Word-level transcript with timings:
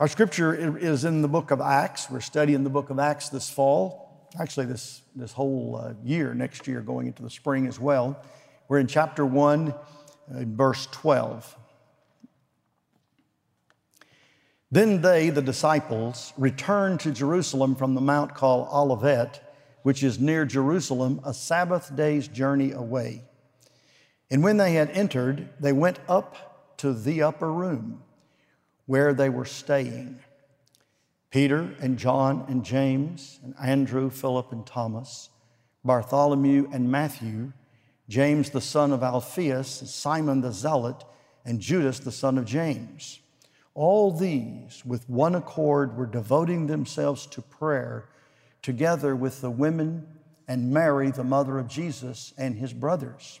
Our 0.00 0.08
scripture 0.08 0.76
is 0.76 1.04
in 1.04 1.22
the 1.22 1.28
book 1.28 1.52
of 1.52 1.60
Acts. 1.60 2.10
We're 2.10 2.18
studying 2.18 2.64
the 2.64 2.70
book 2.70 2.90
of 2.90 2.98
Acts 2.98 3.28
this 3.28 3.48
fall, 3.48 4.28
actually, 4.40 4.66
this, 4.66 5.02
this 5.14 5.30
whole 5.30 5.80
uh, 5.80 5.94
year, 6.02 6.34
next 6.34 6.66
year, 6.66 6.80
going 6.80 7.06
into 7.06 7.22
the 7.22 7.30
spring 7.30 7.68
as 7.68 7.78
well. 7.78 8.20
We're 8.66 8.80
in 8.80 8.88
chapter 8.88 9.24
1, 9.24 9.68
uh, 9.70 9.74
verse 10.46 10.88
12. 10.90 11.56
Then 14.72 15.00
they, 15.00 15.30
the 15.30 15.40
disciples, 15.40 16.32
returned 16.36 16.98
to 17.00 17.12
Jerusalem 17.12 17.76
from 17.76 17.94
the 17.94 18.00
mount 18.00 18.34
called 18.34 18.66
Olivet, 18.72 19.54
which 19.84 20.02
is 20.02 20.18
near 20.18 20.44
Jerusalem, 20.44 21.20
a 21.24 21.32
Sabbath 21.32 21.94
day's 21.94 22.26
journey 22.26 22.72
away. 22.72 23.22
And 24.28 24.42
when 24.42 24.56
they 24.56 24.72
had 24.72 24.90
entered, 24.90 25.50
they 25.60 25.72
went 25.72 26.00
up 26.08 26.74
to 26.78 26.92
the 26.92 27.22
upper 27.22 27.52
room 27.52 28.02
where 28.86 29.14
they 29.14 29.28
were 29.28 29.44
staying. 29.44 30.18
Peter 31.30 31.74
and 31.80 31.98
John 31.98 32.44
and 32.48 32.64
James 32.64 33.40
and 33.42 33.54
Andrew, 33.60 34.10
Philip 34.10 34.52
and 34.52 34.64
Thomas, 34.66 35.30
Bartholomew 35.84 36.68
and 36.72 36.90
Matthew, 36.90 37.52
James 38.08 38.50
the 38.50 38.60
son 38.60 38.92
of 38.92 39.02
Alphaeus, 39.02 39.90
Simon 39.90 40.40
the 40.40 40.52
Zealot, 40.52 41.04
and 41.44 41.60
Judas 41.60 41.98
the 41.98 42.12
son 42.12 42.38
of 42.38 42.44
James. 42.44 43.20
All 43.74 44.12
these, 44.12 44.84
with 44.84 45.08
one 45.10 45.34
accord, 45.34 45.96
were 45.96 46.06
devoting 46.06 46.66
themselves 46.66 47.26
to 47.26 47.42
prayer 47.42 48.08
together 48.62 49.16
with 49.16 49.40
the 49.40 49.50
women 49.50 50.06
and 50.46 50.70
Mary, 50.70 51.10
the 51.10 51.24
mother 51.24 51.58
of 51.58 51.68
Jesus, 51.68 52.32
and 52.38 52.56
his 52.56 52.72
brothers. 52.72 53.40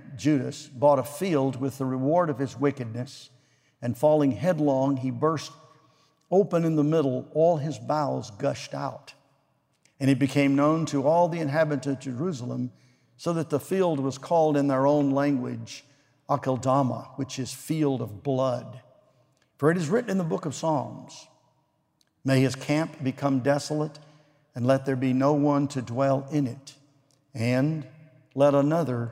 Judas, 0.17 0.67
bought 0.67 0.99
a 0.99 1.03
field 1.03 1.59
with 1.59 1.77
the 1.77 1.85
reward 1.85 2.29
of 2.29 2.39
his 2.39 2.57
wickedness, 2.57 3.29
and 3.81 3.97
falling 3.97 4.31
headlong, 4.31 4.97
he 4.97 5.11
burst 5.11 5.51
open 6.29 6.63
in 6.63 6.75
the 6.75 6.83
middle, 6.83 7.27
all 7.33 7.57
his 7.57 7.77
bowels 7.77 8.31
gushed 8.31 8.73
out. 8.73 9.13
And 9.99 10.09
it 10.09 10.19
became 10.19 10.55
known 10.55 10.85
to 10.87 11.07
all 11.07 11.27
the 11.27 11.39
inhabitants 11.39 12.07
of 12.07 12.15
Jerusalem, 12.15 12.71
so 13.17 13.33
that 13.33 13.49
the 13.49 13.59
field 13.59 13.99
was 13.99 14.17
called 14.17 14.57
in 14.57 14.67
their 14.67 14.87
own 14.87 15.11
language 15.11 15.83
Akeldama, 16.29 17.09
which 17.17 17.37
is 17.37 17.53
field 17.53 18.01
of 18.01 18.23
blood. 18.23 18.81
For 19.57 19.69
it 19.69 19.77
is 19.77 19.89
written 19.89 20.09
in 20.09 20.17
the 20.17 20.23
book 20.23 20.45
of 20.45 20.55
Psalms 20.55 21.27
May 22.23 22.41
his 22.41 22.55
camp 22.55 23.03
become 23.03 23.39
desolate, 23.39 23.99
and 24.53 24.65
let 24.65 24.85
there 24.85 24.95
be 24.95 25.13
no 25.13 25.33
one 25.33 25.67
to 25.69 25.81
dwell 25.81 26.27
in 26.31 26.47
it, 26.47 26.75
and 27.33 27.87
let 28.35 28.53
another 28.53 29.11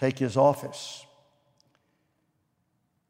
take 0.00 0.18
his 0.18 0.36
office. 0.36 1.04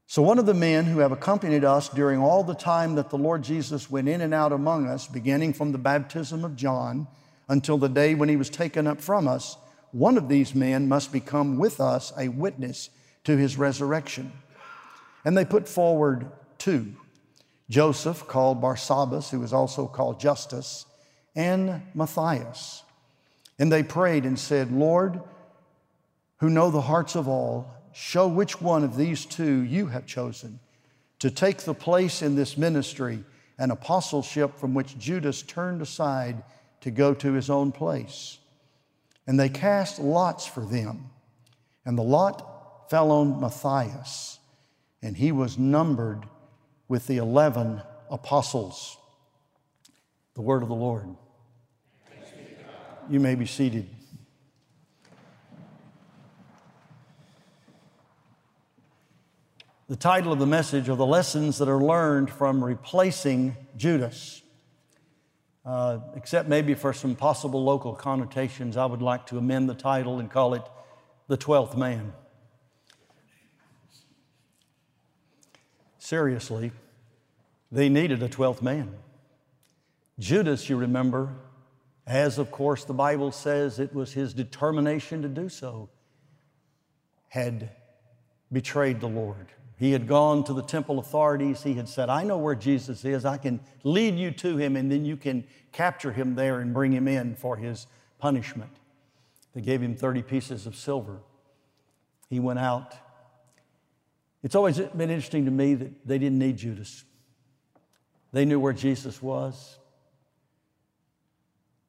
So, 0.08 0.22
one 0.22 0.41
of 0.41 0.46
the 0.46 0.55
men 0.55 0.86
who 0.86 0.98
have 0.98 1.12
accompanied 1.12 1.64
us 1.64 1.88
during 1.88 2.19
all 2.19 2.42
the 2.42 2.55
time 2.55 2.96
that 2.96 3.10
the 3.10 3.16
Lord 3.16 3.44
Jesus 3.44 3.88
went 3.88 4.08
in 4.08 4.20
and 4.20 4.34
out 4.34 4.50
among 4.50 4.88
us, 4.88 5.06
beginning 5.06 5.52
from 5.52 5.70
the 5.70 5.78
baptism 5.78 6.44
of 6.44 6.56
John 6.56 7.06
until 7.48 7.78
the 7.78 7.88
day 7.88 8.16
when 8.16 8.28
he 8.28 8.34
was 8.34 8.50
taken 8.50 8.88
up 8.88 9.00
from 9.00 9.28
us, 9.28 9.56
one 9.92 10.18
of 10.18 10.28
these 10.28 10.52
men 10.52 10.88
must 10.88 11.12
become 11.12 11.58
with 11.58 11.80
us 11.80 12.12
a 12.18 12.27
witness 12.27 12.90
to 13.22 13.36
his 13.36 13.57
resurrection. 13.57 14.33
And 15.24 15.39
they 15.39 15.45
put 15.45 15.68
forward 15.68 16.30
two 16.58 16.96
Joseph, 17.68 18.27
called 18.27 18.61
Barsabbas, 18.61 19.30
who 19.30 19.39
was 19.39 19.52
also 19.52 19.86
called 19.86 20.18
Justus, 20.18 20.86
and 21.36 21.83
Matthias. 21.95 22.83
And 23.61 23.70
they 23.70 23.84
prayed 23.84 24.24
and 24.24 24.36
said, 24.36 24.72
Lord, 24.72 25.20
who 26.40 26.51
know 26.51 26.70
the 26.70 26.80
hearts 26.80 27.14
of 27.14 27.28
all, 27.28 27.73
show 27.92 28.27
which 28.27 28.61
one 28.61 28.83
of 28.83 28.96
these 28.96 29.24
two 29.24 29.61
you 29.61 29.86
have 29.86 30.06
chosen 30.06 30.58
to 31.18 31.30
take 31.30 31.58
the 31.58 31.74
place 31.74 32.23
in 32.23 32.34
this 32.34 32.56
ministry 32.56 33.23
and 33.58 33.70
apostleship 33.70 34.58
from 34.58 34.73
which 34.73 34.98
Judas 34.98 35.42
turned 35.42 35.83
aside 35.83 36.42
to 36.80 36.90
go 36.90 37.12
to 37.14 37.33
his 37.34 37.51
own 37.51 37.73
place. 37.73 38.39
And 39.27 39.39
they 39.39 39.51
cast 39.51 39.98
lots 39.98 40.46
for 40.46 40.64
them. 40.64 41.11
And 41.84 41.96
the 41.96 42.02
lot 42.02 42.89
fell 42.89 43.11
on 43.11 43.40
Matthias, 43.40 44.39
and 45.02 45.17
he 45.17 45.30
was 45.30 45.58
numbered 45.58 46.24
with 46.89 47.07
the 47.07 47.18
11 47.18 47.83
apostles. 48.11 48.96
The 50.34 50.40
word 50.40 50.62
of 50.62 50.68
the 50.68 50.74
Lord. 50.74 51.08
You 53.11 53.20
may 53.20 53.34
be 53.34 53.46
seated. 53.46 53.89
The 59.90 59.96
title 59.96 60.33
of 60.33 60.39
the 60.39 60.46
message 60.46 60.89
are 60.89 60.95
the 60.95 61.05
lessons 61.05 61.58
that 61.58 61.68
are 61.68 61.83
learned 61.83 62.30
from 62.30 62.62
replacing 62.62 63.56
Judas. 63.77 64.40
Uh, 65.67 65.98
except 66.14 66.48
maybe 66.48 66.74
for 66.74 66.92
some 66.92 67.17
possible 67.17 67.64
local 67.64 67.96
connotations, 67.96 68.77
I 68.77 68.86
would 68.86 69.02
like 69.02 69.27
to 69.27 69.39
amend 69.39 69.68
the 69.68 69.74
title 69.74 70.20
and 70.20 70.30
call 70.30 70.55
it 70.55 70.62
The 71.27 71.36
Twelfth 71.36 71.77
Man. 71.77 72.12
Seriously, 75.98 76.70
they 77.72 77.89
needed 77.89 78.22
a 78.22 78.28
twelfth 78.28 78.62
man. 78.62 78.95
Judas, 80.20 80.68
you 80.68 80.77
remember, 80.77 81.34
as 82.07 82.39
of 82.39 82.52
course 82.52 82.84
the 82.84 82.95
Bible 82.95 83.33
says 83.33 83.80
it 83.80 83.92
was 83.92 84.12
his 84.12 84.34
determination 84.34 85.22
to 85.22 85.28
do 85.28 85.48
so, 85.48 85.89
had 87.27 87.70
betrayed 88.52 89.01
the 89.01 89.08
Lord. 89.08 89.48
He 89.80 89.92
had 89.92 90.07
gone 90.07 90.45
to 90.45 90.52
the 90.52 90.63
temple 90.63 90.98
authorities. 90.98 91.63
He 91.63 91.73
had 91.73 91.89
said, 91.89 92.11
I 92.11 92.23
know 92.23 92.36
where 92.36 92.55
Jesus 92.55 93.02
is. 93.02 93.24
I 93.24 93.39
can 93.39 93.61
lead 93.83 94.14
you 94.17 94.30
to 94.33 94.58
him, 94.58 94.77
and 94.77 94.92
then 94.92 95.07
you 95.07 95.17
can 95.17 95.42
capture 95.73 96.13
him 96.13 96.35
there 96.35 96.61
and 96.61 96.74
bring 96.74 96.92
him 96.92 97.08
in 97.08 97.35
for 97.35 97.57
his 97.57 97.86
punishment. 98.19 98.70
They 99.55 99.63
gave 99.63 99.80
him 99.80 99.96
30 99.96 100.20
pieces 100.20 100.67
of 100.67 100.77
silver. 100.77 101.20
He 102.29 102.40
went 102.40 102.58
out. 102.58 102.95
It's 104.42 104.55
always 104.55 104.79
been 104.79 105.08
interesting 105.08 105.46
to 105.46 105.51
me 105.51 105.73
that 105.73 106.07
they 106.07 106.19
didn't 106.19 106.39
need 106.39 106.58
Judas. 106.58 107.05
They 108.33 108.45
knew 108.45 108.61
where 108.61 108.74
Jesus 108.74 109.23
was. 109.23 109.79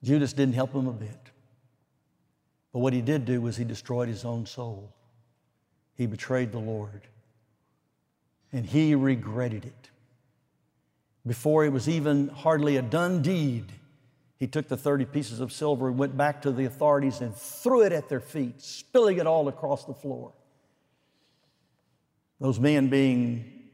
Judas 0.01 0.31
didn't 0.31 0.56
help 0.56 0.72
him 0.72 0.88
a 0.88 0.94
bit. 0.94 1.30
But 2.72 2.80
what 2.80 2.94
he 2.94 3.01
did 3.01 3.25
do 3.25 3.41
was 3.41 3.57
he 3.57 3.66
destroyed 3.66 4.07
his 4.07 4.24
own 4.24 4.46
soul. 4.46 4.96
He 5.97 6.06
betrayed 6.06 6.53
the 6.53 6.59
Lord 6.59 7.09
and 8.51 8.66
he 8.66 8.95
regretted 8.95 9.66
it. 9.66 9.89
Before 11.25 11.63
it 11.66 11.72
was 11.72 11.88
even 11.88 12.29
hardly 12.29 12.78
a 12.78 12.81
done 12.81 13.22
deed, 13.22 13.72
he 14.38 14.47
took 14.47 14.67
the 14.67 14.78
30 14.78 15.06
pieces 15.06 15.39
of 15.39 15.51
silver 15.51 15.88
and 15.88 15.97
went 15.97 16.17
back 16.17 16.41
to 16.41 16.51
the 16.51 16.66
authorities 16.66 17.22
and 17.22 17.35
threw 17.35 17.84
it 17.84 17.91
at 17.91 18.09
their 18.09 18.19
feet, 18.19 18.62
spilling 18.62 19.17
it 19.19 19.28
all 19.28 19.47
across 19.47 19.85
the 19.85 19.94
floor. 19.94 20.34
Those 22.39 22.59
men, 22.59 22.89
being 22.89 23.69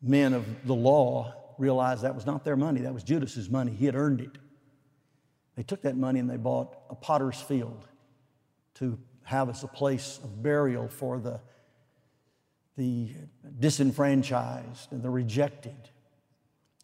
men 0.00 0.32
of 0.32 0.46
the 0.66 0.74
law, 0.74 1.34
realized 1.58 2.02
that 2.02 2.14
was 2.14 2.24
not 2.24 2.42
their 2.42 2.56
money, 2.56 2.80
that 2.80 2.94
was 2.94 3.04
Judas's 3.04 3.50
money. 3.50 3.72
He 3.72 3.84
had 3.84 3.94
earned 3.94 4.22
it. 4.22 4.38
They 5.56 5.62
took 5.62 5.82
that 5.82 5.96
money 5.96 6.18
and 6.18 6.28
they 6.28 6.38
bought 6.38 6.74
a 6.88 6.94
potter's 6.94 7.40
field 7.40 7.86
to 8.76 8.98
have 9.24 9.50
as 9.50 9.62
a 9.62 9.68
place 9.68 10.18
of 10.24 10.42
burial 10.42 10.88
for 10.88 11.18
the 11.20 11.40
the 12.76 13.10
disenfranchised 13.58 14.92
and 14.92 15.02
the 15.02 15.10
rejected. 15.10 15.90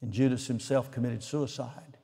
And 0.01 0.13
Judas 0.13 0.47
himself 0.47 0.91
committed 0.91 1.23
suicide. 1.23 1.97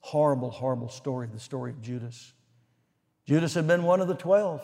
Horrible, 0.00 0.50
horrible 0.50 0.88
story, 0.88 1.28
the 1.32 1.40
story 1.40 1.70
of 1.70 1.80
Judas. 1.80 2.32
Judas 3.24 3.54
had 3.54 3.66
been 3.66 3.82
one 3.82 4.00
of 4.00 4.08
the 4.08 4.14
12. 4.14 4.62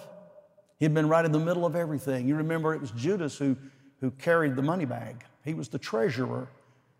He 0.78 0.84
had 0.84 0.94
been 0.94 1.08
right 1.08 1.24
in 1.24 1.32
the 1.32 1.38
middle 1.38 1.64
of 1.64 1.74
everything. 1.74 2.28
You 2.28 2.36
remember 2.36 2.74
it 2.74 2.80
was 2.80 2.90
Judas 2.92 3.36
who, 3.38 3.56
who 4.00 4.10
carried 4.10 4.56
the 4.56 4.62
money 4.62 4.84
bag, 4.84 5.24
he 5.44 5.54
was 5.54 5.68
the 5.68 5.78
treasurer 5.78 6.48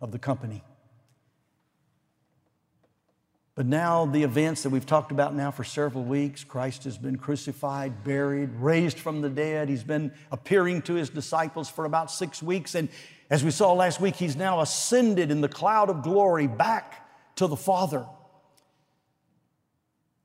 of 0.00 0.12
the 0.12 0.18
company. 0.18 0.62
But 3.54 3.66
now, 3.66 4.06
the 4.06 4.22
events 4.22 4.62
that 4.62 4.70
we've 4.70 4.86
talked 4.86 5.12
about 5.12 5.34
now 5.34 5.50
for 5.50 5.62
several 5.62 6.04
weeks 6.04 6.42
Christ 6.42 6.84
has 6.84 6.96
been 6.96 7.18
crucified, 7.18 8.02
buried, 8.02 8.48
raised 8.54 8.98
from 8.98 9.20
the 9.20 9.28
dead. 9.28 9.68
He's 9.68 9.84
been 9.84 10.12
appearing 10.30 10.82
to 10.82 10.94
his 10.94 11.10
disciples 11.10 11.68
for 11.68 11.84
about 11.84 12.10
six 12.10 12.42
weeks. 12.42 12.74
And, 12.74 12.88
As 13.28 13.44
we 13.44 13.50
saw 13.50 13.74
last 13.74 14.00
week, 14.00 14.16
he's 14.16 14.36
now 14.36 14.60
ascended 14.60 15.30
in 15.30 15.42
the 15.42 15.48
cloud 15.48 15.90
of 15.90 16.02
glory 16.02 16.46
back 16.46 17.08
to 17.36 17.46
the 17.46 17.56
Father. 17.56 18.06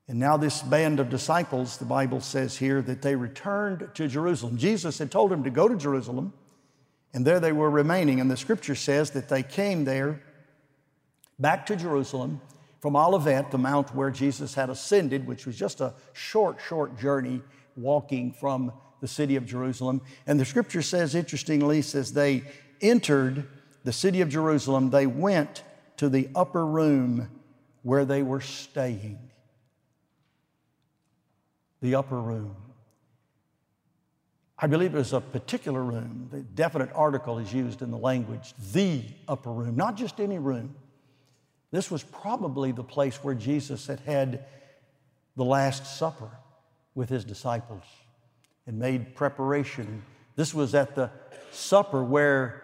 And 0.08 0.18
now, 0.18 0.38
this 0.38 0.62
band 0.62 0.98
of 0.98 1.10
disciples, 1.10 1.76
the 1.76 1.84
Bible 1.84 2.22
says 2.22 2.56
here, 2.56 2.80
that 2.80 3.02
they 3.02 3.14
returned 3.14 3.90
to 3.92 4.08
Jerusalem. 4.08 4.56
Jesus 4.56 4.96
had 4.98 5.10
told 5.10 5.30
them 5.30 5.44
to 5.44 5.50
go 5.50 5.68
to 5.68 5.76
Jerusalem, 5.76 6.32
and 7.12 7.26
there 7.26 7.40
they 7.40 7.52
were 7.52 7.68
remaining. 7.68 8.22
And 8.22 8.30
the 8.30 8.38
scripture 8.38 8.74
says 8.74 9.10
that 9.10 9.28
they 9.28 9.42
came 9.42 9.84
there 9.84 10.22
back 11.38 11.66
to 11.66 11.76
Jerusalem 11.76 12.40
from 12.80 12.96
Olivet, 12.96 13.50
the 13.50 13.58
mount 13.58 13.94
where 13.94 14.10
Jesus 14.10 14.54
had 14.54 14.70
ascended, 14.70 15.26
which 15.26 15.46
was 15.46 15.56
just 15.56 15.80
a 15.80 15.94
short, 16.12 16.58
short 16.60 16.98
journey 16.98 17.42
walking 17.76 18.32
from 18.32 18.72
the 19.00 19.08
city 19.08 19.36
of 19.36 19.46
Jerusalem. 19.46 20.00
And 20.26 20.38
the 20.38 20.44
scripture 20.44 20.82
says, 20.82 21.14
interestingly, 21.14 21.82
says 21.82 22.12
they 22.12 22.44
entered 22.80 23.46
the 23.84 23.92
city 23.92 24.20
of 24.20 24.28
Jerusalem, 24.28 24.90
they 24.90 25.06
went 25.06 25.62
to 25.96 26.08
the 26.08 26.28
upper 26.34 26.64
room 26.64 27.28
where 27.82 28.04
they 28.04 28.22
were 28.22 28.40
staying 28.40 29.18
the 31.80 31.94
upper 31.94 32.20
room. 32.20 32.56
I 34.58 34.66
believe 34.66 34.94
it 34.94 34.98
was 34.98 35.12
a 35.12 35.20
particular 35.20 35.82
room. 35.82 36.28
The 36.32 36.40
definite 36.40 36.90
article 36.94 37.38
is 37.38 37.52
used 37.52 37.80
in 37.82 37.90
the 37.92 37.98
language, 37.98 38.54
the 38.72 39.02
upper 39.28 39.52
room, 39.52 39.76
not 39.76 39.96
just 39.96 40.18
any 40.18 40.38
room. 40.38 40.74
This 41.70 41.90
was 41.90 42.02
probably 42.02 42.72
the 42.72 42.84
place 42.84 43.16
where 43.22 43.34
Jesus 43.34 43.86
had 43.86 44.00
had 44.00 44.44
the 45.36 45.44
Last 45.44 45.98
Supper 45.98 46.30
with 46.94 47.08
his 47.08 47.24
disciples 47.24 47.84
and 48.66 48.78
made 48.78 49.14
preparation. 49.14 50.02
This 50.36 50.54
was 50.54 50.74
at 50.74 50.94
the 50.94 51.10
supper 51.50 52.02
where, 52.02 52.62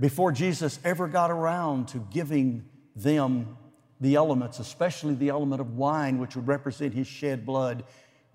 before 0.00 0.32
Jesus 0.32 0.78
ever 0.84 1.08
got 1.08 1.30
around 1.30 1.88
to 1.88 1.98
giving 2.10 2.64
them 2.94 3.56
the 4.00 4.14
elements, 4.14 4.58
especially 4.58 5.14
the 5.14 5.28
element 5.28 5.60
of 5.60 5.76
wine, 5.76 6.18
which 6.18 6.36
would 6.36 6.46
represent 6.46 6.94
his 6.94 7.06
shed 7.06 7.46
blood, 7.46 7.84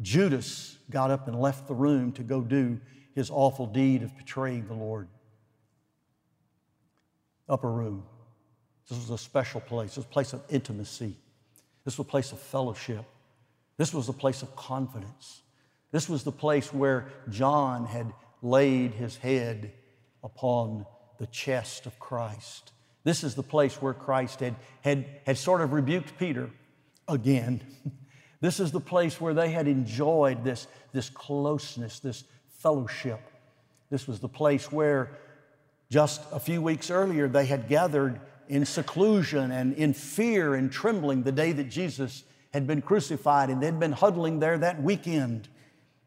Judas 0.02 0.78
got 0.90 1.12
up 1.12 1.28
and 1.28 1.40
left 1.40 1.68
the 1.68 1.76
room 1.76 2.12
to 2.14 2.24
go 2.24 2.42
do 2.42 2.80
his 3.14 3.30
awful 3.30 3.68
deed 3.68 4.04
of 4.04 4.16
betraying 4.18 4.68
the 4.68 4.74
Lord. 4.74 5.08
Upper 7.48 7.72
room. 7.72 8.04
This 8.90 8.98
was 8.98 9.10
a 9.10 9.18
special 9.18 9.62
place. 9.62 9.92
This 9.92 9.98
was 9.98 10.06
a 10.06 10.10
place 10.10 10.34
of 10.34 10.42
intimacy. 10.50 11.16
This 11.86 11.98
was 11.98 12.08
a 12.08 12.10
place 12.10 12.32
of 12.32 12.40
fellowship. 12.40 13.06
This 13.78 13.94
was 13.94 14.10
a 14.10 14.14
place 14.14 14.42
of 14.42 14.56
confidence. 14.56 15.42
This 15.92 16.08
was 16.08 16.24
the 16.24 16.32
place 16.32 16.74
where 16.74 17.08
John 17.30 17.86
had 17.86 18.12
laid 18.42 18.94
his 18.94 19.18
head 19.18 19.72
upon 20.24 20.86
the 21.20 21.28
chest 21.28 21.86
of 21.86 22.00
Christ. 22.00 22.72
This 23.04 23.24
is 23.24 23.36
the 23.36 23.44
place 23.44 23.82
where 23.82 23.94
Christ 23.94 24.40
had, 24.40 24.56
had, 24.82 25.06
had 25.26 25.38
sort 25.38 25.62
of 25.62 25.74
rebuked 25.74 26.18
Peter 26.18 26.50
again 27.08 27.62
This 28.42 28.60
is 28.60 28.72
the 28.72 28.82
place 28.82 29.22
where 29.22 29.36
they 29.36 29.52
had 29.52 29.68
enjoyed 29.68 30.44
this, 30.44 30.68
this 30.92 31.10
closeness, 31.10 32.00
this 32.00 32.24
fellowship. 32.58 33.22
This 33.92 34.08
was 34.08 34.20
the 34.20 34.28
place 34.28 34.72
where 34.72 35.12
just 35.92 36.22
a 36.32 36.40
few 36.40 36.62
weeks 36.62 36.90
earlier 36.90 37.28
they 37.28 37.46
had 37.46 37.70
gathered 37.70 38.20
in 38.52 38.66
seclusion 38.66 39.50
and 39.50 39.74
in 39.76 39.94
fear 39.94 40.56
and 40.56 40.70
trembling 40.70 41.24
the 41.24 41.32
day 41.32 41.54
that 41.54 41.70
Jesus 41.70 42.26
had 42.54 42.68
been 42.68 42.82
crucified, 42.82 43.50
and 43.50 43.64
they'd 43.64 43.80
been 43.80 43.94
huddling 43.94 44.40
there 44.40 44.58
that 44.58 44.84
weekend. 44.84 45.48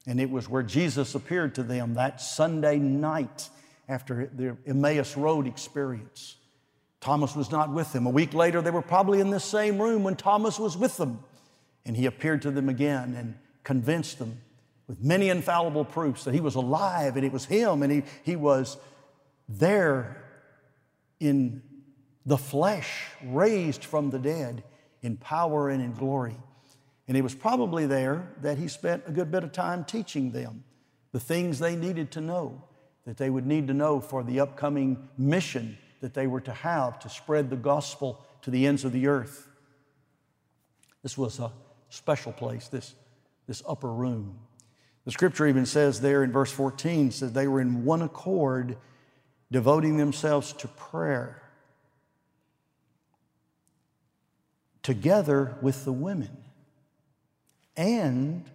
And 0.07 0.21
it 0.21 0.31
was 0.31 0.47
where 0.47 0.63
Jesus 0.63 1.15
appeared 1.15 1.55
to 1.55 1.63
them 1.63 1.95
that 1.95 2.21
Sunday 2.21 2.79
night 2.79 3.49
after 3.89 4.31
the 4.35 4.59
Emmaus 4.67 5.17
Road 5.17 5.47
experience. 5.47 6.37
Thomas 7.01 7.35
was 7.35 7.51
not 7.51 7.73
with 7.73 7.91
them. 7.95 8.05
A 8.05 8.11
week 8.11 8.35
later, 8.35 8.61
they 8.61 8.71
were 8.71 8.83
probably 8.83 9.21
in 9.21 9.31
the 9.31 9.41
same 9.41 9.81
room 9.81 10.03
when 10.03 10.15
Thomas 10.15 10.59
was 10.59 10.77
with 10.77 10.99
them. 10.99 11.21
And 11.87 11.97
he 11.97 12.05
appeared 12.05 12.43
to 12.43 12.51
them 12.51 12.69
again 12.69 13.15
and 13.15 13.37
convinced 13.63 14.19
them 14.19 14.43
with 14.87 15.03
many 15.03 15.31
infallible 15.31 15.87
proofs 15.87 16.25
that 16.25 16.35
he 16.35 16.41
was 16.41 16.57
alive 16.57 17.17
and 17.17 17.25
it 17.25 17.33
was 17.33 17.47
him 17.47 17.83
and 17.83 17.91
he, 17.91 18.03
he 18.23 18.37
was 18.37 18.77
there 19.49 20.23
in 21.21 21.63
the 22.27 22.39
flesh, 22.39 23.07
raised 23.23 23.85
from 23.85 24.11
the 24.11 24.19
dead 24.19 24.65
in 25.03 25.17
power 25.17 25.69
and 25.69 25.83
in 25.83 25.93
glory. 25.93 26.37
And 27.07 27.17
it 27.17 27.23
was 27.23 27.35
probably 27.35 27.87
there 27.87 28.31
that 28.41 28.57
he 28.57 28.69
spent 28.69 29.05
a 29.07 29.13
good 29.13 29.31
bit 29.31 29.45
of 29.45 29.53
time 29.53 29.85
teaching 29.85 30.31
them 30.31 30.65
the 31.13 31.21
things 31.21 31.59
they 31.59 31.77
needed 31.77 32.11
to 32.13 32.21
know, 32.21 32.63
that 33.05 33.19
they 33.19 33.31
would 33.31 33.47
need 33.47 33.69
to 33.69 33.75
know 33.75 34.01
for 34.01 34.25
the 34.25 34.41
upcoming 34.41 35.09
mission 35.19 35.79
that 36.01 36.15
they 36.15 36.27
were 36.27 36.41
to 36.41 36.53
have 36.53 36.99
to 36.99 37.09
spread 37.09 37.51
the 37.51 37.57
gospel 37.57 38.25
to 38.43 38.51
the 38.51 38.67
ends 38.67 38.85
of 38.85 38.93
the 38.93 39.07
earth. 39.07 39.49
This 41.03 41.17
was 41.17 41.39
a 41.39 41.53
special 41.91 42.33
place, 42.33 42.69
this, 42.69 42.95
this 43.47 43.63
upper 43.69 43.93
room. 43.93 44.39
The 45.05 45.13
scripture 45.13 45.47
even 45.47 45.67
says 45.67 46.01
there 46.01 46.25
in 46.25 46.33
verse 46.33 46.51
14, 46.51 47.11
says 47.11 47.33
they 47.33 47.47
were 47.47 47.61
in 47.61 47.85
one 47.85 48.03
accord, 48.03 48.79
devoting 49.53 49.99
themselves 49.99 50.53
to 50.55 50.69
prayer 50.69 51.44
together 54.85 55.57
with 55.63 55.85
the 55.85 55.93
women 55.93 56.37
and 57.77 58.49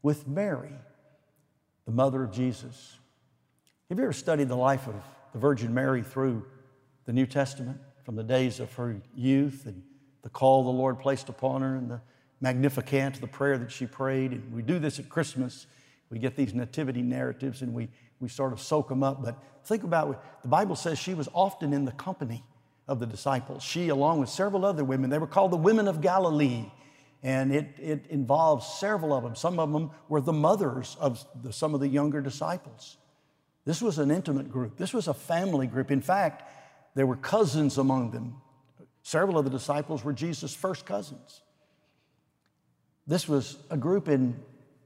with 0.00 0.26
Mary, 0.26 0.72
the 1.84 1.92
mother 1.92 2.22
of 2.22 2.32
Jesus. 2.32 2.96
Have 3.90 3.98
you 3.98 4.04
ever 4.04 4.12
studied 4.14 4.48
the 4.48 4.56
life 4.56 4.86
of 4.86 4.94
the 5.32 5.38
Virgin 5.38 5.74
Mary 5.74 6.02
through 6.02 6.46
the 7.04 7.12
New 7.12 7.26
Testament, 7.26 7.78
from 8.04 8.14
the 8.14 8.22
days 8.22 8.60
of 8.60 8.72
her 8.74 8.96
youth 9.14 9.66
and 9.66 9.82
the 10.22 10.30
call 10.30 10.64
the 10.64 10.70
Lord 10.70 11.00
placed 11.00 11.28
upon 11.28 11.62
her 11.62 11.76
and 11.76 11.90
the 11.90 12.00
Magnificat, 12.40 13.14
the 13.14 13.26
prayer 13.26 13.58
that 13.58 13.70
she 13.70 13.86
prayed. 13.86 14.32
And 14.32 14.52
we 14.54 14.62
do 14.62 14.78
this 14.78 14.98
at 14.98 15.08
Christmas. 15.08 15.66
We 16.10 16.18
get 16.18 16.36
these 16.36 16.54
nativity 16.54 17.02
narratives 17.02 17.62
and 17.62 17.74
we, 17.74 17.88
we 18.20 18.28
sort 18.28 18.52
of 18.52 18.60
soak 18.60 18.88
them 18.88 19.02
up. 19.02 19.22
But 19.22 19.36
think 19.64 19.82
about 19.82 20.10
it. 20.10 20.18
The 20.42 20.48
Bible 20.48 20.76
says 20.76 20.98
she 20.98 21.14
was 21.14 21.28
often 21.34 21.72
in 21.72 21.84
the 21.84 21.92
company 21.92 22.44
of 22.88 23.00
the 23.00 23.06
disciples. 23.06 23.62
She, 23.62 23.88
along 23.88 24.20
with 24.20 24.28
several 24.28 24.64
other 24.64 24.84
women, 24.84 25.10
they 25.10 25.18
were 25.18 25.26
called 25.26 25.52
the 25.52 25.56
women 25.56 25.88
of 25.88 26.00
Galilee. 26.00 26.66
And 27.22 27.54
it, 27.54 27.74
it 27.78 28.06
involves 28.10 28.66
several 28.66 29.14
of 29.14 29.22
them. 29.22 29.36
Some 29.36 29.60
of 29.60 29.72
them 29.72 29.90
were 30.08 30.20
the 30.20 30.32
mothers 30.32 30.96
of 30.98 31.24
the, 31.40 31.52
some 31.52 31.72
of 31.72 31.80
the 31.80 31.88
younger 31.88 32.20
disciples. 32.20 32.96
This 33.64 33.80
was 33.80 33.98
an 33.98 34.10
intimate 34.10 34.50
group. 34.50 34.76
This 34.76 34.92
was 34.92 35.06
a 35.06 35.14
family 35.14 35.68
group. 35.68 35.92
In 35.92 36.00
fact, 36.00 36.50
there 36.96 37.06
were 37.06 37.16
cousins 37.16 37.78
among 37.78 38.10
them. 38.10 38.36
Several 39.02 39.38
of 39.38 39.44
the 39.44 39.50
disciples 39.50 40.04
were 40.04 40.12
Jesus' 40.12 40.54
first 40.54 40.84
cousins. 40.84 41.42
This 43.06 43.28
was 43.28 43.56
a 43.70 43.76
group 43.76 44.08
in, 44.08 44.36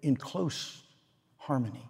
in 0.02 0.16
close 0.16 0.82
harmony. 1.38 1.88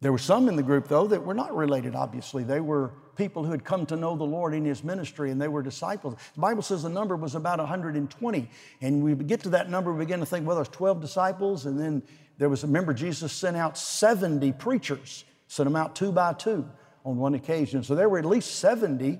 There 0.00 0.12
were 0.12 0.18
some 0.18 0.48
in 0.48 0.56
the 0.56 0.62
group, 0.62 0.88
though, 0.88 1.06
that 1.08 1.24
were 1.24 1.34
not 1.34 1.54
related, 1.54 1.94
obviously. 1.94 2.42
They 2.42 2.60
were 2.60 2.92
people 3.16 3.44
who 3.44 3.50
had 3.50 3.64
come 3.64 3.84
to 3.86 3.96
know 3.96 4.16
the 4.16 4.24
Lord 4.24 4.54
in 4.54 4.64
His 4.64 4.82
ministry, 4.82 5.30
and 5.30 5.40
they 5.40 5.48
were 5.48 5.62
disciples. 5.62 6.14
The 6.34 6.40
Bible 6.40 6.62
says 6.62 6.82
the 6.82 6.88
number 6.88 7.16
was 7.16 7.34
about 7.34 7.58
120. 7.58 8.50
And 8.80 9.02
we 9.02 9.14
get 9.14 9.42
to 9.42 9.50
that 9.50 9.68
number, 9.68 9.92
we 9.92 9.98
begin 10.04 10.20
to 10.20 10.26
think, 10.26 10.46
well, 10.46 10.56
there's 10.56 10.68
12 10.68 11.02
disciples, 11.02 11.66
and 11.66 11.78
then 11.78 12.02
there 12.38 12.48
was, 12.48 12.62
remember, 12.62 12.94
Jesus 12.94 13.30
sent 13.30 13.58
out 13.58 13.76
70 13.76 14.52
preachers, 14.52 15.26
sent 15.48 15.66
them 15.66 15.76
out 15.76 15.94
two 15.94 16.12
by 16.12 16.32
two 16.32 16.66
on 17.04 17.18
one 17.18 17.34
occasion. 17.34 17.82
So 17.82 17.94
there 17.94 18.08
were 18.08 18.18
at 18.18 18.24
least 18.24 18.54
70 18.54 19.18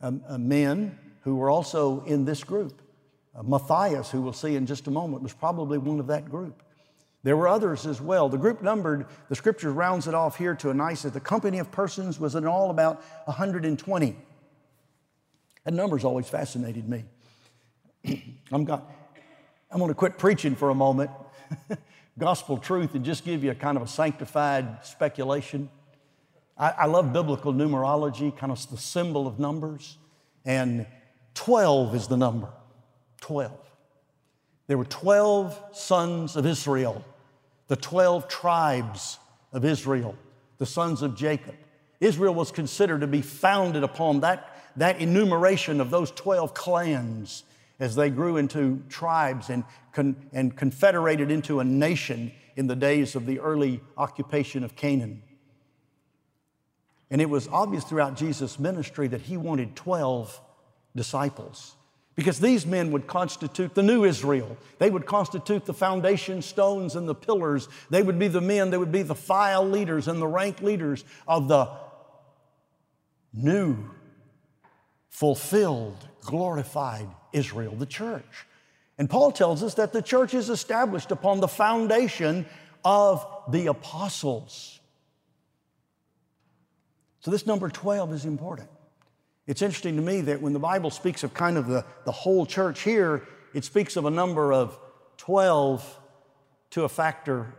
um, 0.00 0.22
uh, 0.26 0.36
men 0.36 0.98
who 1.20 1.36
were 1.36 1.48
also 1.48 2.02
in 2.04 2.24
this 2.24 2.42
group. 2.42 2.82
Uh, 3.36 3.44
Matthias, 3.44 4.10
who 4.10 4.22
we'll 4.22 4.32
see 4.32 4.56
in 4.56 4.66
just 4.66 4.88
a 4.88 4.90
moment, 4.90 5.22
was 5.22 5.32
probably 5.32 5.78
one 5.78 6.00
of 6.00 6.08
that 6.08 6.28
group. 6.28 6.64
There 7.26 7.36
were 7.36 7.48
others 7.48 7.86
as 7.86 8.00
well. 8.00 8.28
The 8.28 8.38
group 8.38 8.62
numbered, 8.62 9.04
the 9.28 9.34
scripture 9.34 9.72
rounds 9.72 10.06
it 10.06 10.14
off 10.14 10.38
here 10.38 10.54
to 10.54 10.70
a 10.70 10.74
nice, 10.74 11.02
that 11.02 11.12
the 11.12 11.18
company 11.18 11.58
of 11.58 11.72
persons 11.72 12.20
was 12.20 12.36
in 12.36 12.46
all 12.46 12.70
about 12.70 13.02
120. 13.24 14.16
That 15.64 15.74
number's 15.74 16.04
always 16.04 16.28
fascinated 16.28 16.88
me. 16.88 17.04
I'm, 18.52 18.64
got, 18.64 18.88
I'm 19.72 19.78
going 19.80 19.88
to 19.88 19.94
quit 19.96 20.18
preaching 20.18 20.54
for 20.54 20.70
a 20.70 20.74
moment, 20.76 21.10
gospel 22.16 22.58
truth, 22.58 22.94
and 22.94 23.04
just 23.04 23.24
give 23.24 23.42
you 23.42 23.50
a 23.50 23.56
kind 23.56 23.76
of 23.76 23.82
a 23.82 23.88
sanctified 23.88 24.86
speculation. 24.86 25.68
I, 26.56 26.70
I 26.70 26.86
love 26.86 27.12
biblical 27.12 27.52
numerology, 27.52 28.38
kind 28.38 28.52
of 28.52 28.70
the 28.70 28.76
symbol 28.76 29.26
of 29.26 29.40
numbers, 29.40 29.98
and 30.44 30.86
12 31.34 31.96
is 31.96 32.06
the 32.06 32.16
number. 32.16 32.50
12. 33.20 33.50
There 34.68 34.78
were 34.78 34.84
12 34.84 35.60
sons 35.72 36.36
of 36.36 36.46
Israel, 36.46 37.04
the 37.68 37.76
12 37.76 38.28
tribes 38.28 39.18
of 39.52 39.64
Israel, 39.64 40.14
the 40.58 40.66
sons 40.66 41.02
of 41.02 41.16
Jacob. 41.16 41.54
Israel 42.00 42.34
was 42.34 42.50
considered 42.50 43.00
to 43.00 43.06
be 43.06 43.22
founded 43.22 43.82
upon 43.82 44.20
that, 44.20 44.60
that 44.76 45.00
enumeration 45.00 45.80
of 45.80 45.90
those 45.90 46.10
12 46.10 46.54
clans 46.54 47.44
as 47.78 47.94
they 47.94 48.10
grew 48.10 48.36
into 48.36 48.82
tribes 48.88 49.50
and, 49.50 49.64
con, 49.92 50.16
and 50.32 50.56
confederated 50.56 51.30
into 51.30 51.60
a 51.60 51.64
nation 51.64 52.32
in 52.54 52.66
the 52.66 52.76
days 52.76 53.14
of 53.14 53.26
the 53.26 53.38
early 53.40 53.80
occupation 53.96 54.64
of 54.64 54.76
Canaan. 54.76 55.22
And 57.10 57.20
it 57.20 57.30
was 57.30 57.48
obvious 57.48 57.84
throughout 57.84 58.16
Jesus' 58.16 58.58
ministry 58.58 59.08
that 59.08 59.22
he 59.22 59.36
wanted 59.36 59.76
12 59.76 60.40
disciples 60.94 61.76
because 62.16 62.40
these 62.40 62.64
men 62.66 62.90
would 62.92 63.06
constitute 63.06 63.74
the 63.74 63.82
new 63.82 64.04
Israel. 64.04 64.56
They 64.78 64.90
would 64.90 65.04
constitute 65.04 65.66
the 65.66 65.74
foundation 65.74 66.40
stones 66.40 66.96
and 66.96 67.06
the 67.06 67.14
pillars. 67.14 67.68
They 67.90 68.02
would 68.02 68.18
be 68.18 68.28
the 68.28 68.40
men, 68.40 68.70
they 68.70 68.78
would 68.78 68.90
be 68.90 69.02
the 69.02 69.14
file 69.14 69.68
leaders 69.68 70.08
and 70.08 70.20
the 70.20 70.26
rank 70.26 70.62
leaders 70.62 71.04
of 71.28 71.46
the 71.46 71.70
new, 73.34 73.76
fulfilled, 75.10 76.08
glorified 76.22 77.08
Israel, 77.34 77.76
the 77.76 77.86
church. 77.86 78.46
And 78.98 79.10
Paul 79.10 79.30
tells 79.30 79.62
us 79.62 79.74
that 79.74 79.92
the 79.92 80.00
church 80.00 80.32
is 80.32 80.48
established 80.48 81.10
upon 81.10 81.40
the 81.40 81.48
foundation 81.48 82.46
of 82.82 83.26
the 83.50 83.66
apostles. 83.66 84.80
So, 87.20 87.30
this 87.30 87.46
number 87.46 87.68
12 87.68 88.14
is 88.14 88.24
important. 88.24 88.70
It's 89.46 89.62
interesting 89.62 89.96
to 89.96 90.02
me 90.02 90.22
that 90.22 90.42
when 90.42 90.52
the 90.52 90.58
Bible 90.58 90.90
speaks 90.90 91.22
of 91.22 91.32
kind 91.32 91.56
of 91.56 91.68
the, 91.68 91.84
the 92.04 92.12
whole 92.12 92.46
church 92.46 92.82
here, 92.82 93.22
it 93.54 93.64
speaks 93.64 93.96
of 93.96 94.04
a 94.04 94.10
number 94.10 94.52
of 94.52 94.78
12 95.18 96.00
to 96.70 96.84
a 96.84 96.88
factor 96.88 97.54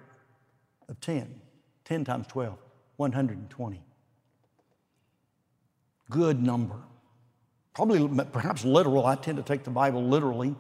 of 0.90 1.00
10. 1.00 1.42
10 1.86 2.04
times 2.04 2.28
12, 2.28 2.58
120. 2.98 3.84
Good 6.10 6.42
number. 6.44 6.76
Probably, 7.74 8.26
perhaps 8.26 8.66
literal. 8.66 9.06
I 9.06 9.16
tend 9.16 9.38
to 9.38 9.44
take 9.44 9.64
the 9.64 9.70
Bible 9.70 10.04
literally. 10.04 10.56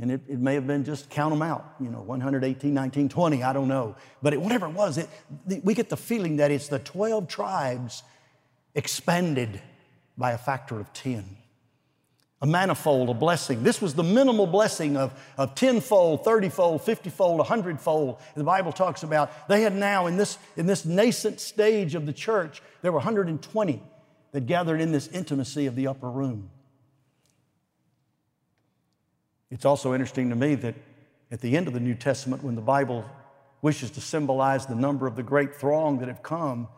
And 0.00 0.12
it, 0.12 0.22
it 0.28 0.38
may 0.38 0.54
have 0.54 0.66
been 0.66 0.84
just 0.84 1.10
count 1.10 1.32
them 1.32 1.42
out, 1.42 1.74
you 1.80 1.90
know, 1.90 2.00
118, 2.02 2.72
19, 2.72 3.08
20, 3.08 3.42
I 3.42 3.52
don't 3.52 3.66
know. 3.66 3.96
But 4.22 4.32
it, 4.32 4.40
whatever 4.40 4.66
it 4.66 4.72
was, 4.72 4.98
it, 4.98 5.08
we 5.64 5.74
get 5.74 5.88
the 5.88 5.96
feeling 5.96 6.36
that 6.36 6.52
it's 6.52 6.68
the 6.68 6.78
12 6.78 7.26
tribes 7.26 8.04
expanded 8.76 9.60
by 10.18 10.32
a 10.32 10.38
factor 10.38 10.80
of 10.80 10.92
10. 10.92 11.24
A 12.40 12.46
manifold, 12.46 13.08
a 13.08 13.14
blessing. 13.14 13.62
This 13.62 13.80
was 13.80 13.94
the 13.94 14.04
minimal 14.04 14.46
blessing 14.46 14.96
of, 14.96 15.12
of 15.36 15.54
tenfold, 15.54 16.24
thirtyfold, 16.24 16.82
fiftyfold, 16.82 17.40
a 17.40 17.44
hundredfold. 17.44 18.20
The 18.36 18.44
Bible 18.44 18.72
talks 18.72 19.02
about 19.02 19.48
they 19.48 19.62
had 19.62 19.74
now, 19.74 20.06
in 20.06 20.16
this, 20.16 20.38
in 20.56 20.66
this 20.66 20.84
nascent 20.84 21.40
stage 21.40 21.94
of 21.94 22.06
the 22.06 22.12
church, 22.12 22.62
there 22.82 22.92
were 22.92 22.98
120 22.98 23.82
that 24.32 24.46
gathered 24.46 24.80
in 24.80 24.92
this 24.92 25.08
intimacy 25.08 25.66
of 25.66 25.74
the 25.74 25.86
upper 25.88 26.10
room. 26.10 26.50
It's 29.50 29.64
also 29.64 29.94
interesting 29.94 30.28
to 30.30 30.36
me 30.36 30.54
that 30.56 30.74
at 31.32 31.40
the 31.40 31.56
end 31.56 31.66
of 31.66 31.74
the 31.74 31.80
New 31.80 31.94
Testament, 31.94 32.44
when 32.44 32.54
the 32.54 32.60
Bible 32.60 33.04
wishes 33.62 33.90
to 33.92 34.00
symbolize 34.00 34.66
the 34.66 34.74
number 34.74 35.06
of 35.06 35.16
the 35.16 35.22
great 35.22 35.54
throng 35.56 35.98
that 35.98 36.08
have 36.08 36.22
come, 36.22 36.68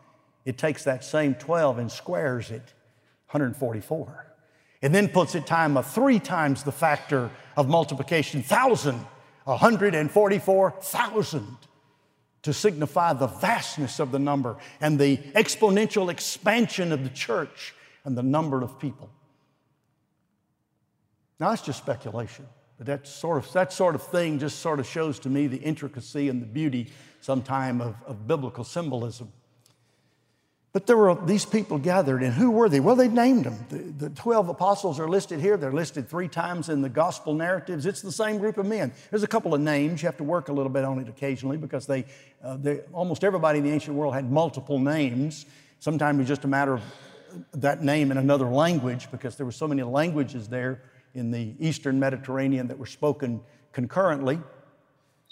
it 0.43 0.57
takes 0.57 0.83
that 0.85 1.03
same 1.03 1.35
12 1.35 1.77
and 1.77 1.91
squares 1.91 2.49
it 2.49 2.73
144. 3.31 4.27
And 4.81 4.95
then 4.95 5.09
puts 5.09 5.35
it 5.35 5.45
time 5.45 5.77
of 5.77 5.85
three 5.87 6.19
times 6.19 6.63
the 6.63 6.71
factor 6.71 7.29
of 7.55 7.69
multiplication, 7.69 8.43
thousand, 8.43 9.05
144,000, 9.43 11.57
to 12.43 12.53
signify 12.53 13.13
the 13.13 13.27
vastness 13.27 13.99
of 13.99 14.11
the 14.11 14.19
number 14.19 14.57
and 14.79 14.99
the 14.99 15.17
exponential 15.35 16.09
expansion 16.09 16.91
of 16.91 17.03
the 17.03 17.09
church 17.09 17.73
and 18.03 18.17
the 18.17 18.23
number 18.23 18.61
of 18.61 18.79
people. 18.79 19.09
Now, 21.39 21.49
that's 21.49 21.61
just 21.61 21.79
speculation. 21.79 22.47
But 22.77 22.87
that 22.87 23.07
sort 23.07 23.43
of, 23.43 23.51
that 23.53 23.71
sort 23.71 23.93
of 23.93 24.01
thing 24.01 24.39
just 24.39 24.59
sort 24.59 24.79
of 24.79 24.87
shows 24.87 25.19
to 25.19 25.29
me 25.29 25.45
the 25.45 25.57
intricacy 25.57 26.29
and 26.29 26.41
the 26.41 26.47
beauty 26.47 26.91
sometime 27.19 27.79
of, 27.79 27.95
of 28.07 28.27
biblical 28.27 28.63
symbolism. 28.63 29.31
But 30.73 30.87
there 30.87 30.95
were 30.95 31.15
these 31.25 31.43
people 31.43 31.77
gathered, 31.77 32.23
and 32.23 32.33
who 32.33 32.49
were 32.49 32.69
they? 32.69 32.79
Well, 32.79 32.95
they 32.95 33.09
named 33.09 33.43
them. 33.43 33.65
The, 33.67 34.07
the 34.07 34.09
12 34.09 34.47
apostles 34.47 35.01
are 35.01 35.07
listed 35.07 35.41
here. 35.41 35.57
They're 35.57 35.73
listed 35.73 36.07
three 36.07 36.29
times 36.29 36.69
in 36.69 36.81
the 36.81 36.87
gospel 36.87 37.33
narratives. 37.33 37.85
It's 37.85 38.01
the 38.01 38.11
same 38.11 38.37
group 38.37 38.57
of 38.57 38.65
men. 38.65 38.93
There's 39.09 39.23
a 39.23 39.27
couple 39.27 39.53
of 39.53 39.59
names. 39.59 40.01
You 40.01 40.07
have 40.07 40.17
to 40.17 40.23
work 40.23 40.47
a 40.47 40.53
little 40.53 40.71
bit 40.71 40.85
on 40.85 40.99
it 40.99 41.09
occasionally 41.09 41.57
because 41.57 41.87
they, 41.87 42.05
uh, 42.41 42.55
they 42.55 42.79
almost 42.93 43.25
everybody 43.25 43.59
in 43.59 43.65
the 43.65 43.71
ancient 43.71 43.97
world 43.97 44.13
had 44.13 44.31
multiple 44.31 44.79
names. 44.79 45.45
Sometimes 45.79 46.21
it's 46.21 46.29
just 46.29 46.45
a 46.45 46.47
matter 46.47 46.75
of 46.75 46.83
that 47.55 47.83
name 47.83 48.09
in 48.09 48.17
another 48.17 48.45
language 48.45 49.11
because 49.11 49.35
there 49.35 49.45
were 49.45 49.51
so 49.51 49.67
many 49.67 49.83
languages 49.83 50.47
there 50.47 50.83
in 51.13 51.31
the 51.31 51.53
eastern 51.59 51.99
Mediterranean 51.99 52.69
that 52.69 52.77
were 52.77 52.85
spoken 52.85 53.41
concurrently. 53.73 54.39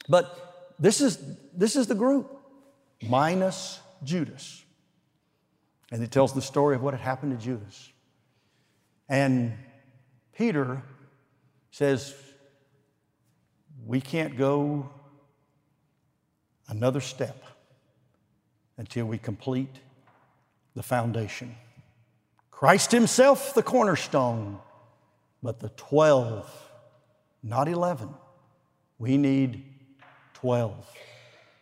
But 0.09 0.73
this 0.79 0.99
is, 0.99 1.17
this 1.53 1.77
is 1.77 1.87
the 1.87 1.95
group, 1.95 2.37
minus 3.01 3.79
Judas. 4.03 4.63
And 5.91 6.03
it 6.03 6.11
tells 6.11 6.33
the 6.33 6.41
story 6.41 6.75
of 6.75 6.81
what 6.81 6.93
had 6.93 7.01
happened 7.01 7.37
to 7.37 7.43
Judas. 7.43 7.91
And 9.07 9.53
Peter 10.37 10.83
says, 11.71 12.15
We 13.85 13.99
can't 13.99 14.37
go 14.37 14.89
another 16.67 17.01
step 17.01 17.43
until 18.77 19.05
we 19.05 19.17
complete 19.17 19.75
the 20.75 20.83
foundation. 20.83 21.55
Christ 22.51 22.91
Himself, 22.91 23.53
the 23.53 23.63
cornerstone, 23.63 24.59
but 25.41 25.59
the 25.59 25.69
12, 25.69 26.71
not 27.41 27.67
11. 27.67 28.09
We 28.97 29.17
need 29.17 29.63
12. 30.35 30.73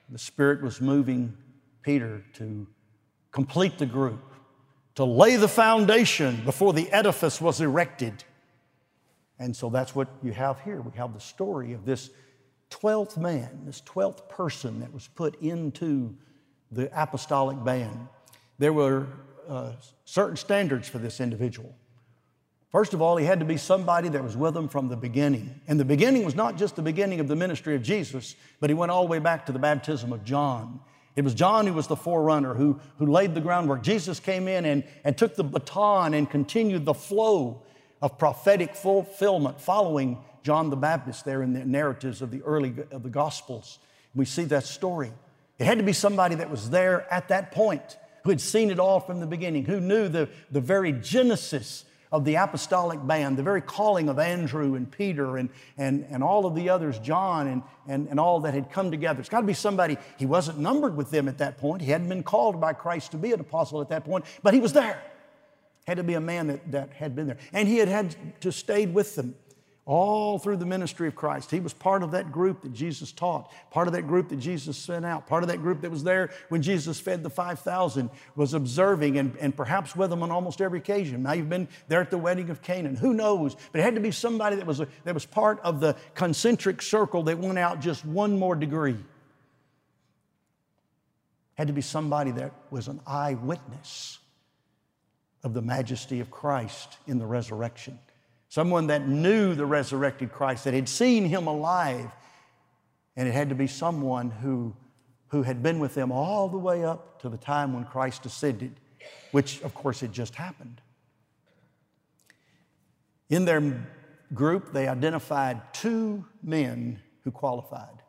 The 0.10 0.20
Spirit 0.20 0.62
was 0.62 0.82
moving 0.82 1.38
Peter 1.82 2.24
to 2.34 2.68
complete 3.32 3.78
the 3.78 3.86
group, 3.86 4.24
to 4.96 5.04
lay 5.04 5.36
the 5.36 5.48
foundation 5.48 6.42
before 6.44 6.74
the 6.74 6.92
edifice 6.92 7.40
was 7.40 7.62
erected. 7.62 8.24
And 9.40 9.56
so 9.56 9.70
that's 9.70 9.94
what 9.94 10.08
you 10.24 10.32
have 10.32 10.60
here. 10.62 10.82
We 10.82 10.98
have 10.98 11.14
the 11.14 11.20
story 11.20 11.74
of 11.74 11.86
this 11.86 12.10
12th 12.72 13.18
man, 13.18 13.62
this 13.66 13.82
12th 13.82 14.28
person 14.28 14.80
that 14.80 14.94
was 14.94 15.08
put 15.08 15.40
into 15.42 16.16
the 16.72 16.90
apostolic 17.00 17.64
band. 17.64 18.08
There 18.58 18.74
were 18.74 19.08
uh, 19.48 19.74
certain 20.06 20.36
standards 20.36 20.90
for 20.90 20.98
this 20.98 21.22
individual. 21.22 21.74
First 22.70 22.94
of 22.94 23.02
all, 23.02 23.16
he 23.16 23.26
had 23.26 23.40
to 23.40 23.46
be 23.46 23.56
somebody 23.56 24.10
that 24.10 24.22
was 24.22 24.36
with 24.36 24.54
them 24.54 24.68
from 24.68 24.90
the 24.90 24.98
beginning. 24.98 25.62
And 25.68 25.80
the 25.80 25.86
beginning 25.86 26.26
was 26.26 26.36
not 26.36 26.58
just 26.58 26.76
the 26.76 26.82
beginning 26.82 27.20
of 27.20 27.28
the 27.28 27.36
ministry 27.36 27.76
of 27.76 27.82
Jesus, 27.82 28.36
but 28.60 28.70
he 28.70 28.74
went 28.74 28.92
all 28.92 29.04
the 29.04 29.10
way 29.10 29.20
back 29.20 29.46
to 29.46 29.52
the 29.54 29.60
baptism 29.60 30.12
of 30.12 30.26
John. 30.26 30.82
It 31.18 31.24
was 31.24 31.34
John 31.34 31.66
who 31.66 31.74
was 31.74 31.88
the 31.88 31.96
forerunner, 31.96 32.54
who, 32.54 32.80
who 33.00 33.08
laid 33.08 33.34
the 33.34 33.42
groundwork. 33.42 33.82
Jesus 33.82 34.20
came 34.20 34.48
in 34.48 34.66
and, 34.66 34.84
and 35.04 35.18
took 35.18 35.36
the 35.36 35.44
baton 35.44 36.14
and 36.14 36.30
continued 36.30 36.86
the 36.86 36.94
flow 36.94 37.64
of 38.04 38.20
prophetic 38.20 38.76
fulfillment 38.76 39.60
following 39.60 40.20
John 40.44 40.70
the 40.70 40.76
Baptist 40.76 41.26
there 41.26 41.42
in 41.42 41.54
the 41.54 41.66
narratives 41.66 42.22
of 42.22 42.30
the 42.30 42.44
early 42.44 42.72
of 42.92 43.02
the 43.02 43.10
Gospels. 43.10 43.80
We 44.14 44.26
see 44.26 44.44
that 44.46 44.66
story. 44.66 45.12
It 45.58 45.66
had 45.66 45.80
to 45.80 45.84
be 45.84 45.92
somebody 45.92 46.36
that 46.36 46.52
was 46.52 46.70
there 46.70 47.12
at 47.12 47.30
that 47.30 47.52
point, 47.52 47.98
who 48.24 48.30
had 48.30 48.40
seen 48.40 48.70
it 48.70 48.80
all 48.80 49.00
from 49.00 49.20
the 49.20 49.26
beginning, 49.26 49.66
who 49.66 49.80
knew 49.80 50.08
the, 50.08 50.30
the 50.52 50.62
very 50.62 50.92
genesis 50.92 51.84
of 52.12 52.26
the 52.26 52.36
apostolic 52.36 53.06
band, 53.06 53.38
the 53.38 53.44
very 53.44 53.62
calling 53.62 54.10
of 54.10 54.20
Andrew 54.20 54.76
and 54.76 54.90
Peter 54.90 55.38
and, 55.38 55.50
and, 55.78 56.06
and 56.10 56.24
all 56.24 56.46
of 56.46 56.56
the 56.56 56.70
others, 56.70 57.00
John 57.00 57.48
and, 57.48 57.64
and, 57.88 58.08
and 58.08 58.20
all 58.20 58.42
that 58.42 58.54
had 58.54 58.72
come 58.72 58.92
together. 58.92 59.20
It's 59.20 59.30
got 59.30 59.42
to 59.42 59.48
be 59.48 59.54
somebody, 59.54 59.98
he 60.18 60.26
wasn't 60.26 60.60
numbered 60.60 60.96
with 60.96 61.12
them 61.12 61.28
at 61.28 61.38
that 61.40 61.58
point. 61.58 61.82
He 61.82 61.92
hadn't 61.92 62.10
been 62.10 62.24
called 62.24 62.62
by 62.62 62.74
Christ 62.74 63.12
to 63.12 63.18
be 63.18 63.32
an 63.34 63.40
apostle 63.40 63.82
at 63.82 63.90
that 63.90 64.06
point, 64.06 64.26
but 64.44 64.54
he 64.54 64.60
was 64.60 64.74
there. 64.74 65.02
Had 65.86 65.98
to 65.98 66.04
be 66.04 66.16
a 66.16 66.22
man 66.22 66.48
that, 66.48 66.72
that 66.72 66.94
had 66.94 67.16
been 67.16 67.28
there. 67.28 67.38
And 67.54 67.68
he 67.68 67.78
had 67.78 67.88
had 67.88 68.16
to 68.42 68.52
stayed 68.52 68.94
with 68.94 69.16
them 69.16 69.36
all 69.88 70.38
through 70.38 70.58
the 70.58 70.66
ministry 70.66 71.08
of 71.08 71.16
Christ. 71.16 71.50
He 71.50 71.62
was 71.62 71.74
part 71.74 72.04
of 72.04 72.12
that 72.12 72.30
group 72.30 72.62
that 72.64 72.74
Jesus 72.74 73.14
taught, 73.14 73.50
part 73.72 73.88
of 73.88 73.94
that 73.94 74.02
group 74.02 74.28
that 74.30 74.36
Jesus 74.36 74.78
sent 74.78 75.06
out, 75.06 75.28
part 75.28 75.44
of 75.44 75.50
that 75.50 75.60
group 75.60 75.82
that 75.82 75.90
was 75.90 76.04
there 76.04 76.30
when 76.50 76.62
Jesus 76.62 77.00
fed 77.00 77.24
the 77.24 77.30
5,000, 77.30 78.10
was 78.36 78.54
observing 78.54 79.18
and, 79.18 79.36
and 79.38 79.56
perhaps 79.56 79.96
with 79.96 80.10
them 80.10 80.22
on 80.24 80.30
almost 80.30 80.60
every 80.60 80.80
occasion. 80.80 81.24
Now 81.24 81.32
you've 81.32 81.50
been 81.50 81.70
there 81.88 82.02
at 82.02 82.12
the 82.12 82.18
wedding 82.18 82.50
of 82.50 82.62
Canaan. 82.62 82.98
Who 82.98 83.14
knows? 83.14 83.56
But 83.72 83.80
it 83.80 83.84
had 83.86 83.96
to 83.96 84.02
be 84.02 84.12
somebody 84.12 84.58
that 84.58 84.68
was, 84.68 84.82
a, 84.82 84.90
that 85.06 85.14
was 85.14 85.26
part 85.26 85.62
of 85.62 85.80
the 85.80 85.96
concentric 86.16 86.82
circle 86.82 87.24
that 87.24 87.40
went 87.40 87.58
out 87.58 87.80
just 87.80 88.06
one 88.06 88.38
more 88.38 88.56
degree. 88.56 88.98
Had 91.56 91.68
to 91.68 91.74
be 91.74 91.82
somebody 91.82 92.32
that 92.32 92.52
was 92.70 92.90
an 92.90 93.00
eyewitness 93.08 94.20
of 95.44 95.54
the 95.54 95.62
majesty 95.62 96.20
of 96.20 96.30
Christ 96.30 96.98
in 97.08 97.20
the 97.20 97.26
resurrection 97.26 97.98
someone 98.50 98.88
that 98.88 99.08
knew 99.08 99.56
the 99.56 99.66
resurrected 99.66 100.32
Christ, 100.32 100.64
that 100.64 100.74
had 100.74 100.88
seen 100.88 101.26
him 101.26 101.48
alive. 101.48 102.10
And 103.16 103.28
it 103.28 103.32
had 103.32 103.50
to 103.50 103.56
be 103.56 103.68
someone 103.68 104.30
who, 104.30 104.76
who 105.30 105.44
had 105.44 105.64
been 105.64 105.80
with 105.80 105.96
them 105.96 106.12
all 106.12 106.48
the 106.48 106.58
way 106.58 106.84
up 106.84 107.22
to 107.22 107.30
the 107.30 107.38
time 107.38 107.74
when 107.74 107.84
Christ 107.84 108.26
ascended, 108.26 108.80
which 109.32 109.62
of 109.62 109.74
course 109.74 110.00
had 110.00 110.14
just 110.14 110.36
happened. 110.36 110.82
In 113.30 113.46
their 113.46 113.86
group, 114.34 114.72
they 114.72 114.88
identified 114.88 115.74
two 115.74 116.26
men 116.44 117.00
who 117.24 117.32
qualified. 117.32 118.02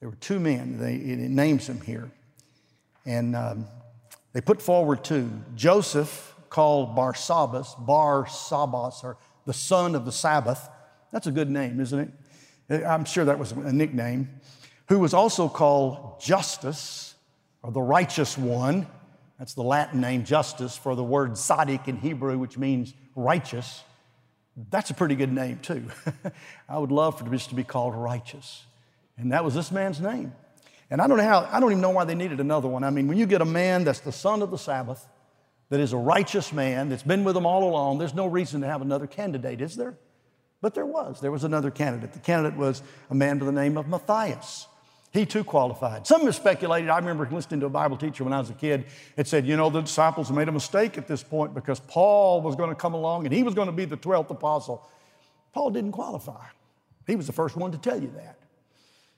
There 0.00 0.08
were 0.08 0.16
two 0.16 0.40
men, 0.40 0.78
they, 0.78 0.94
it 0.94 1.18
names 1.18 1.66
them 1.66 1.80
here. 1.82 2.10
And 3.04 3.36
um, 3.36 3.66
They 4.32 4.40
put 4.40 4.62
forward 4.62 5.04
two 5.04 5.30
Joseph, 5.54 6.29
called 6.50 6.94
Barsabbas, 6.94 7.74
Bar 7.86 8.26
Sabbas, 8.26 9.02
or 9.02 9.16
the 9.46 9.54
son 9.54 9.94
of 9.94 10.04
the 10.04 10.12
Sabbath. 10.12 10.68
That's 11.12 11.26
a 11.26 11.32
good 11.32 11.50
name, 11.50 11.80
isn't 11.80 12.12
it? 12.68 12.84
I'm 12.84 13.04
sure 13.04 13.24
that 13.24 13.38
was 13.38 13.52
a 13.52 13.72
nickname. 13.72 14.28
Who 14.88 14.98
was 14.98 15.14
also 15.14 15.48
called 15.48 16.20
Justus, 16.20 17.10
or 17.62 17.72
the 17.72 17.82
righteous 17.82 18.36
one. 18.38 18.86
That's 19.38 19.54
the 19.54 19.62
Latin 19.62 20.00
name, 20.00 20.24
Justus, 20.24 20.76
for 20.76 20.94
the 20.94 21.02
word 21.02 21.32
Tzaddik 21.32 21.88
in 21.88 21.96
Hebrew, 21.96 22.38
which 22.38 22.58
means 22.58 22.92
righteous. 23.14 23.82
That's 24.70 24.90
a 24.90 24.94
pretty 24.94 25.14
good 25.14 25.32
name, 25.32 25.58
too. 25.60 25.86
I 26.68 26.78
would 26.78 26.92
love 26.92 27.18
for 27.18 27.24
this 27.24 27.46
to 27.48 27.54
be 27.54 27.64
called 27.64 27.94
righteous. 27.94 28.64
And 29.16 29.32
that 29.32 29.44
was 29.44 29.54
this 29.54 29.70
man's 29.70 30.00
name. 30.00 30.32
And 30.90 31.00
I 31.00 31.06
don't 31.06 31.18
know 31.18 31.24
how, 31.24 31.48
I 31.50 31.60
don't 31.60 31.70
even 31.70 31.80
know 31.80 31.90
why 31.90 32.04
they 32.04 32.14
needed 32.14 32.40
another 32.40 32.68
one. 32.68 32.84
I 32.84 32.90
mean, 32.90 33.06
when 33.06 33.16
you 33.16 33.26
get 33.26 33.40
a 33.40 33.46
man 33.46 33.84
that's 33.84 34.00
the 34.00 34.12
son 34.12 34.42
of 34.42 34.50
the 34.50 34.58
Sabbath, 34.58 35.06
that 35.70 35.80
is 35.80 35.92
a 35.92 35.96
righteous 35.96 36.52
man, 36.52 36.88
that's 36.88 37.02
been 37.02 37.24
with 37.24 37.34
them 37.34 37.46
all 37.46 37.64
along, 37.64 37.98
there's 37.98 38.14
no 38.14 38.26
reason 38.26 38.60
to 38.60 38.66
have 38.66 38.82
another 38.82 39.06
candidate, 39.06 39.60
is 39.60 39.76
there? 39.76 39.96
But 40.60 40.74
there 40.74 40.84
was. 40.84 41.20
There 41.20 41.30
was 41.30 41.44
another 41.44 41.70
candidate. 41.70 42.12
The 42.12 42.18
candidate 42.18 42.58
was 42.58 42.82
a 43.08 43.14
man 43.14 43.38
by 43.38 43.46
the 43.46 43.52
name 43.52 43.78
of 43.78 43.88
Matthias. 43.88 44.66
He 45.12 45.26
too 45.26 45.42
qualified. 45.42 46.06
Some 46.06 46.22
have 46.26 46.36
speculated. 46.36 46.88
I 46.88 46.98
remember 46.98 47.26
listening 47.30 47.60
to 47.60 47.66
a 47.66 47.70
Bible 47.70 47.96
teacher 47.96 48.22
when 48.22 48.32
I 48.32 48.38
was 48.38 48.50
a 48.50 48.54
kid. 48.54 48.84
It 49.16 49.26
said, 49.26 49.46
you 49.46 49.56
know, 49.56 49.70
the 49.70 49.80
disciples 49.80 50.30
made 50.30 50.48
a 50.48 50.52
mistake 50.52 50.98
at 50.98 51.08
this 51.08 51.22
point 51.22 51.52
because 51.54 51.80
Paul 51.80 52.42
was 52.42 52.54
going 52.54 52.68
to 52.68 52.76
come 52.76 52.94
along 52.94 53.24
and 53.26 53.34
he 53.34 53.42
was 53.42 53.54
going 53.54 53.66
to 53.66 53.72
be 53.72 53.86
the 53.86 53.96
12th 53.96 54.30
apostle. 54.30 54.86
Paul 55.52 55.70
didn't 55.70 55.92
qualify. 55.92 56.44
He 57.06 57.16
was 57.16 57.26
the 57.26 57.32
first 57.32 57.56
one 57.56 57.72
to 57.72 57.78
tell 57.78 58.00
you 58.00 58.12
that. 58.14 58.38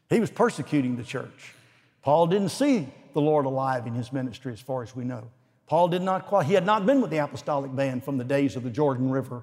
He 0.09 0.21
was 0.21 0.31
persecuting 0.31 0.97
the 0.97 1.03
church. 1.03 1.55
Paul 2.03 2.27
didn't 2.27 2.51
see 2.51 2.89
the 3.13 3.21
Lord 3.21 3.45
alive 3.45 3.87
in 3.87 3.95
his 3.95 4.13
ministry, 4.13 4.53
as 4.53 4.61
far 4.61 4.83
as 4.83 4.97
we 4.97 5.05
know. 5.05 5.31
Paul 5.67 5.89
did 5.89 6.03
not. 6.03 6.45
He 6.45 6.55
had 6.55 6.67
not 6.67 6.85
been 6.87 7.01
with 7.01 7.11
the 7.11 7.19
apostolic 7.19 7.75
band 7.75 8.05
from 8.05 8.19
the 8.19 8.25
days 8.25 8.57
of 8.57 8.63
the 8.63 8.71
Jordan 8.71 9.11
River. 9.11 9.43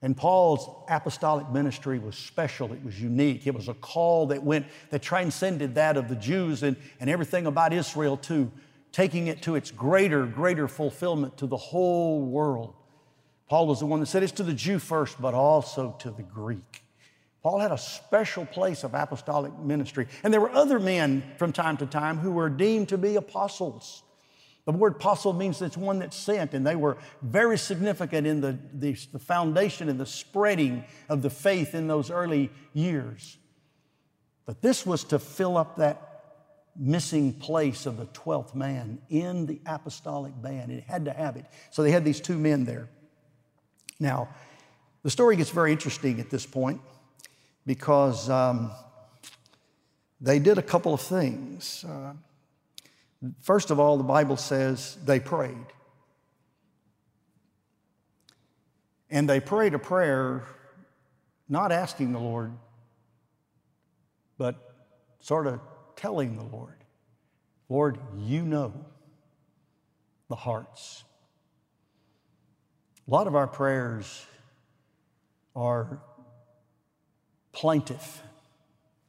And 0.00 0.16
Paul's 0.16 0.68
apostolic 0.88 1.50
ministry 1.50 1.98
was 1.98 2.16
special, 2.16 2.72
it 2.72 2.84
was 2.84 3.00
unique. 3.00 3.46
It 3.46 3.54
was 3.54 3.68
a 3.68 3.74
call 3.74 4.26
that 4.28 4.42
went, 4.42 4.66
that 4.90 5.02
transcended 5.02 5.74
that 5.74 5.96
of 5.96 6.08
the 6.08 6.14
Jews 6.14 6.62
and, 6.62 6.76
and 7.00 7.10
everything 7.10 7.46
about 7.46 7.72
Israel 7.72 8.16
too, 8.16 8.52
taking 8.92 9.26
it 9.26 9.42
to 9.42 9.56
its 9.56 9.72
greater, 9.72 10.24
greater 10.24 10.68
fulfillment 10.68 11.36
to 11.38 11.46
the 11.46 11.56
whole 11.56 12.22
world. 12.22 12.74
Paul 13.48 13.66
was 13.66 13.80
the 13.80 13.86
one 13.86 13.98
that 14.00 14.06
said 14.06 14.22
it's 14.22 14.32
to 14.32 14.44
the 14.44 14.54
Jew 14.54 14.78
first, 14.78 15.20
but 15.20 15.34
also 15.34 15.96
to 15.98 16.10
the 16.10 16.22
Greek. 16.22 16.84
Paul 17.42 17.60
had 17.60 17.72
a 17.72 17.78
special 17.78 18.44
place 18.46 18.84
of 18.84 18.94
apostolic 18.94 19.56
ministry. 19.58 20.08
And 20.22 20.32
there 20.32 20.40
were 20.40 20.50
other 20.50 20.78
men 20.78 21.22
from 21.36 21.52
time 21.52 21.76
to 21.78 21.86
time 21.86 22.18
who 22.18 22.32
were 22.32 22.48
deemed 22.48 22.88
to 22.88 22.98
be 22.98 23.16
apostles. 23.16 24.02
The 24.64 24.72
word 24.72 24.96
apostle 24.96 25.32
means 25.32 25.62
it's 25.62 25.78
one 25.78 26.00
that's 26.00 26.16
sent, 26.16 26.52
and 26.52 26.66
they 26.66 26.76
were 26.76 26.98
very 27.22 27.56
significant 27.56 28.26
in 28.26 28.42
the, 28.42 28.58
the, 28.74 28.92
the, 29.12 29.18
foundation 29.18 29.88
and 29.88 29.98
the 29.98 30.04
spreading 30.04 30.84
of 31.08 31.22
the 31.22 31.30
faith 31.30 31.74
in 31.74 31.88
those 31.88 32.10
early 32.10 32.50
years. 32.74 33.38
But 34.44 34.60
this 34.60 34.84
was 34.84 35.04
to 35.04 35.18
fill 35.18 35.56
up 35.56 35.76
that 35.76 36.08
missing 36.76 37.32
place 37.32 37.86
of 37.86 37.96
the 37.96 38.06
12th 38.06 38.54
man 38.54 39.00
in 39.08 39.46
the 39.46 39.58
apostolic 39.64 40.40
band. 40.42 40.70
It 40.70 40.84
had 40.84 41.06
to 41.06 41.12
have 41.12 41.36
it. 41.36 41.46
So 41.70 41.82
they 41.82 41.90
had 41.90 42.04
these 42.04 42.20
two 42.20 42.36
men 42.36 42.64
there. 42.64 42.90
Now, 43.98 44.28
the 45.02 45.10
story 45.10 45.36
gets 45.36 45.50
very 45.50 45.72
interesting 45.72 46.20
at 46.20 46.28
this 46.28 46.44
point 46.44 46.80
because 47.68 48.30
um, 48.30 48.70
they 50.22 50.38
did 50.38 50.56
a 50.56 50.62
couple 50.62 50.94
of 50.94 51.02
things. 51.02 51.84
Uh, 51.86 52.14
first 53.42 53.70
of 53.70 53.78
all, 53.78 53.98
the 53.98 54.04
Bible 54.04 54.38
says 54.38 54.96
they 55.04 55.20
prayed. 55.20 55.66
And 59.10 59.28
they 59.28 59.38
prayed 59.38 59.74
a 59.74 59.78
prayer 59.78 60.44
not 61.46 61.70
asking 61.70 62.12
the 62.12 62.18
Lord, 62.18 62.52
but 64.38 64.56
sort 65.20 65.46
of 65.46 65.60
telling 65.94 66.38
the 66.38 66.44
Lord, 66.44 66.82
Lord, 67.68 67.98
you 68.16 68.46
know 68.46 68.72
the 70.30 70.36
hearts. 70.36 71.04
A 73.06 73.10
lot 73.10 73.26
of 73.26 73.36
our 73.36 73.46
prayers 73.46 74.24
are 75.54 76.00
plaintiff, 77.58 78.22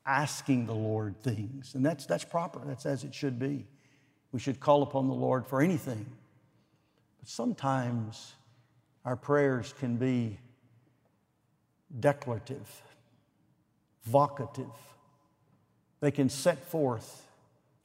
asking 0.07 0.65
the 0.65 0.73
Lord 0.73 1.15
things. 1.21 1.75
And 1.75 1.85
that's, 1.85 2.07
that's 2.07 2.23
proper, 2.23 2.59
that's 2.65 2.88
as 2.88 3.03
it 3.03 3.13
should 3.13 3.38
be. 3.38 3.67
We 4.31 4.39
should 4.39 4.59
call 4.59 4.81
upon 4.81 5.07
the 5.07 5.13
Lord 5.13 5.45
for 5.45 5.62
anything. 5.62 6.03
But 7.19 7.29
sometimes 7.29 8.33
our 9.05 9.15
prayers 9.15 9.75
can 9.79 9.97
be 9.97 10.39
declarative, 11.99 12.81
vocative. 14.09 14.73
They 15.99 16.09
can 16.09 16.27
set 16.27 16.65
forth, 16.65 17.27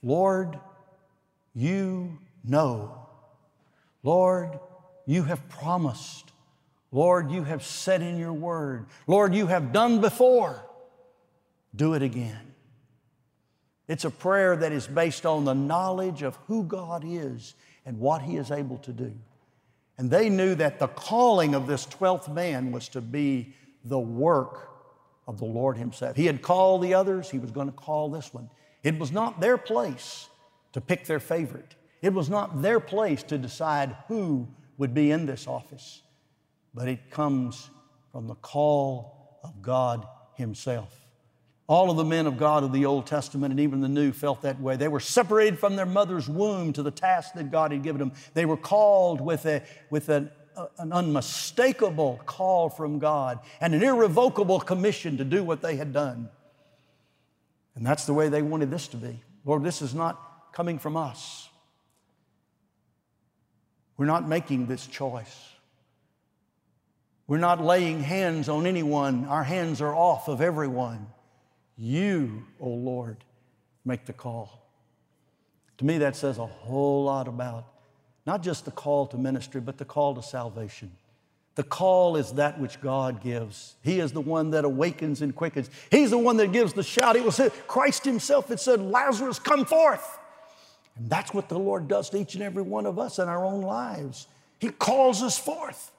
Lord, 0.03 0.59
you 1.53 2.17
know. 2.43 3.07
Lord, 4.03 4.59
you 5.05 5.25
have 5.25 5.47
promised. 5.51 6.33
Lord, 6.95 7.33
you 7.33 7.43
have 7.43 7.65
said 7.65 8.03
in 8.03 8.19
your 8.19 8.33
word. 8.33 8.87
Lord, 9.09 9.35
you 9.35 9.49
have 9.49 9.73
done 9.73 10.01
before. 10.01 10.65
Do 11.75 11.95
it 11.95 12.03
again. 12.03 12.55
It's 13.89 14.05
a 14.05 14.11
prayer 14.11 14.55
that 14.55 14.71
is 14.71 14.87
based 14.87 15.27
on 15.27 15.45
the 15.45 15.57
knowledge 15.57 16.23
of 16.23 16.37
who 16.47 16.63
God 16.63 17.03
is 17.05 17.55
and 17.85 17.99
what 17.99 18.23
He 18.23 18.37
is 18.37 18.53
able 18.53 18.79
to 18.79 18.93
do. 18.93 19.13
And 19.99 20.09
they 20.09 20.29
knew 20.29 20.55
that 20.55 20.79
the 20.79 20.87
calling 20.87 21.57
of 21.57 21.67
this 21.67 21.85
12th 21.85 22.33
man 22.33 22.71
was 22.71 22.89
to 22.91 23.01
be 23.01 23.57
the 23.85 23.99
work 23.99 24.69
of 25.27 25.39
the 25.39 25.47
Lord 25.47 25.77
Himself. 25.77 26.15
He 26.15 26.27
had 26.27 26.43
called 26.43 26.81
the 26.81 26.95
others, 26.95 27.29
He 27.29 27.41
was 27.41 27.51
going 27.51 27.67
to 27.67 27.77
call 27.77 28.09
this 28.09 28.33
one. 28.33 28.49
It 28.85 29.01
was 29.01 29.11
not 29.11 29.41
their 29.41 29.59
place 29.59 30.29
to 30.75 30.81
pick 30.81 31.07
their 31.07 31.21
favorite, 31.21 31.75
it 32.03 32.13
was 32.13 32.31
not 32.31 32.63
their 32.63 32.79
place 32.79 33.25
to 33.25 33.37
decide 33.37 33.97
who 34.07 34.47
would 34.79 34.95
be 34.95 35.11
in 35.11 35.27
this 35.27 35.49
office 35.49 36.04
but 36.75 36.89
it 36.89 37.11
comes 37.11 37.71
from 38.13 38.27
the 38.27 38.35
call 38.35 39.39
of 39.43 39.63
God 39.63 40.07
Himself. 40.35 40.93
All 41.67 41.91
of 41.91 41.97
the 41.97 42.05
men 42.05 42.27
of 42.27 42.37
God 42.37 42.63
of 42.63 42.73
the 42.73 42.85
Old 42.85 43.07
Testament 43.07 43.53
and 43.53 43.61
even 43.61 43.81
the 43.81 43.89
New 43.89 44.13
felt 44.13 44.43
that 44.43 44.61
way. 44.61 44.77
They 44.77 44.89
were 44.89 45.01
separated 45.01 45.59
from 45.59 45.77
their 45.77 45.87
mother's 45.87 46.29
womb 46.29 46.75
to 46.75 46.83
the 46.83 46.91
task 46.91 47.35
that 47.35 47.51
God 47.51 47.73
had 47.73 47.83
given 47.83 48.01
them. 48.01 48.13
They 48.35 48.45
were 48.45 48.59
called 48.59 49.21
with, 49.23 49.47
a, 49.47 49.63
with 49.89 50.11
an, 50.11 50.31
a, 50.57 50.67
an 50.79 50.93
unmistakable 50.93 52.21
call 52.27 52.69
from 52.69 52.99
God 52.99 53.39
and 53.61 53.75
an 53.75 53.83
irrevocable 53.83 54.61
commission 54.61 55.17
to 55.17 55.25
do 55.25 55.43
what 55.43 55.63
they 55.63 55.77
had 55.77 55.95
done. 55.95 56.29
And 57.77 57.87
that's 57.87 58.05
the 58.05 58.15
way 58.15 58.29
they 58.29 58.43
wanted 58.43 58.71
this 58.71 58.89
to 58.89 58.99
be. 58.99 59.23
Lord, 59.47 59.65
this 59.65 59.81
is 59.81 59.95
not 59.95 60.53
coming 60.53 60.79
from 60.79 60.97
us. 60.97 61.49
We're 63.97 64.07
not 64.07 64.29
making 64.29 64.67
this 64.67 64.87
choice. 64.87 65.54
We're 67.27 67.39
not 67.39 67.63
laying 67.63 68.01
hands 68.01 68.49
on 68.49 68.67
anyone, 68.67 69.25
our 69.27 69.45
hands 69.45 69.81
are 69.81 69.95
off 69.95 70.29
of 70.29 70.41
everyone. 70.41 71.07
You, 71.77 72.45
O 72.61 72.67
oh 72.67 72.75
Lord, 72.75 73.17
make 73.85 74.05
the 74.05 74.13
call. 74.13 74.61
To 75.79 75.85
me, 75.85 75.99
that 75.99 76.17
says 76.17 76.39
a 76.39 76.47
whole 76.47 77.05
lot 77.05 77.27
about 77.27 77.67
not 78.27 78.43
just 78.43 78.65
the 78.65 78.71
call 78.71 79.07
to 79.09 79.19
ministry, 79.19 79.61
but 79.61 79.79
the 79.79 79.85
call 79.85 80.15
to 80.15 80.23
salvation. 80.23 80.93
The 81.57 81.63
call 81.63 82.17
is 82.17 82.33
that 82.33 82.59
which 82.59 82.81
God 82.81 83.23
gives. 83.23 83.75
He 83.83 84.01
is 84.01 84.13
the 84.13 84.21
one 84.21 84.51
that 84.51 84.65
awakens 84.65 85.23
and 85.23 85.35
quickens. 85.35 85.71
He's 85.91 86.11
the 86.11 86.19
one 86.19 86.37
that 86.39 86.53
gives 86.53 86.73
the 86.73 86.83
shout. 86.83 87.17
It 87.17 87.25
was 87.25 87.41
Christ 87.67 88.05
Himself 88.05 88.49
that 88.49 88.61
said, 88.61 88.81
Lazarus, 88.81 89.39
come 89.39 89.65
forth. 89.65 90.19
And 90.97 91.09
that's 91.09 91.33
what 91.33 91.49
the 91.49 91.59
Lord 91.59 91.87
does 91.87 92.11
to 92.11 92.19
each 92.19 92.35
and 92.35 92.43
every 92.43 92.63
one 92.63 92.87
of 92.87 92.99
us 92.99 93.19
in 93.19 93.29
our 93.29 93.45
own 93.45 93.63
lives. 93.63 94.27
He 94.59 94.71
calls 94.71 95.23
us 95.23 95.39
forth 95.39 95.93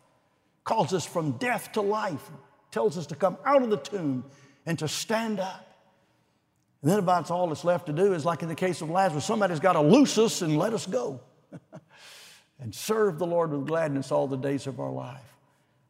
calls 0.65 0.93
us 0.93 1.05
from 1.05 1.33
death 1.33 1.71
to 1.73 1.81
life, 1.81 2.29
tells 2.71 2.97
us 2.97 3.05
to 3.07 3.15
come 3.15 3.37
out 3.45 3.63
of 3.63 3.69
the 3.69 3.77
tomb 3.77 4.25
and 4.65 4.77
to 4.79 4.87
stand 4.87 5.39
up. 5.39 5.61
And 6.81 6.91
then 6.91 6.99
about 6.99 7.31
all 7.31 7.47
that's 7.47 7.63
left 7.63 7.85
to 7.85 7.93
do 7.93 8.13
is 8.13 8.25
like 8.25 8.41
in 8.41 8.49
the 8.49 8.55
case 8.55 8.81
of 8.81 8.89
Lazarus, 8.89 9.23
somebody's 9.23 9.59
got 9.59 9.73
to 9.73 9.81
loose 9.81 10.17
us 10.17 10.41
and 10.41 10.57
let 10.57 10.73
us 10.73 10.85
go 10.85 11.21
and 12.59 12.75
serve 12.75 13.17
the 13.17 13.25
Lord 13.25 13.51
with 13.51 13.67
gladness 13.67 14.11
all 14.11 14.27
the 14.27 14.37
days 14.37 14.67
of 14.67 14.79
our 14.79 14.91
life. 14.91 15.21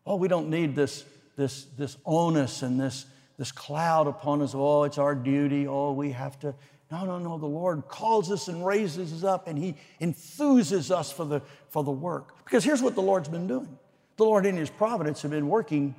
Oh, 0.05 0.17
we 0.17 0.27
don't 0.27 0.49
need 0.49 0.75
this, 0.75 1.03
this, 1.35 1.65
this 1.77 1.97
onus 2.05 2.61
and 2.61 2.79
this, 2.79 3.05
this 3.37 3.51
cloud 3.51 4.07
upon 4.07 4.41
us. 4.41 4.53
Oh, 4.53 4.83
it's 4.83 4.97
our 4.97 5.15
duty. 5.15 5.67
Oh, 5.67 5.93
we 5.93 6.11
have 6.11 6.39
to. 6.41 6.53
No, 6.91 7.05
no, 7.05 7.17
no. 7.17 7.37
The 7.37 7.45
Lord 7.45 7.87
calls 7.87 8.31
us 8.31 8.47
and 8.47 8.65
raises 8.65 9.11
us 9.11 9.23
up 9.23 9.47
and 9.47 9.57
He 9.57 9.75
enthuses 9.99 10.91
us 10.91 11.11
for 11.11 11.25
the, 11.25 11.41
for 11.69 11.83
the 11.83 11.91
work. 11.91 12.37
Because 12.45 12.63
here's 12.63 12.81
what 12.81 12.93
the 12.95 13.01
Lord's 13.01 13.29
been 13.29 13.47
doing 13.47 13.79
the 14.17 14.23
Lord, 14.23 14.45
in 14.45 14.55
His 14.55 14.69
providence, 14.69 15.21
had 15.21 15.31
been 15.31 15.49
working 15.49 15.95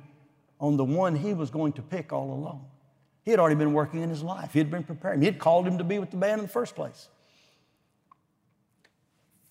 on 0.59 0.77
the 0.77 0.85
one 0.85 1.15
He 1.15 1.33
was 1.33 1.49
going 1.49 1.73
to 1.73 1.81
pick 1.81 2.11
all 2.11 2.33
along. 2.33 2.65
He 3.23 3.31
had 3.31 3.39
already 3.39 3.55
been 3.55 3.73
working 3.73 4.01
in 4.01 4.09
his 4.09 4.23
life, 4.23 4.53
He 4.53 4.59
had 4.59 4.71
been 4.71 4.83
preparing. 4.83 5.19
He 5.19 5.25
had 5.25 5.39
called 5.39 5.67
him 5.67 5.77
to 5.79 5.83
be 5.83 5.99
with 5.99 6.11
the 6.11 6.17
band 6.17 6.39
in 6.39 6.45
the 6.45 6.51
first 6.51 6.75
place. 6.75 7.09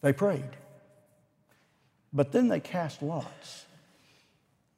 They 0.00 0.12
prayed. 0.12 0.56
But 2.12 2.32
then 2.32 2.48
they 2.48 2.60
cast 2.60 3.02
lots. 3.02 3.66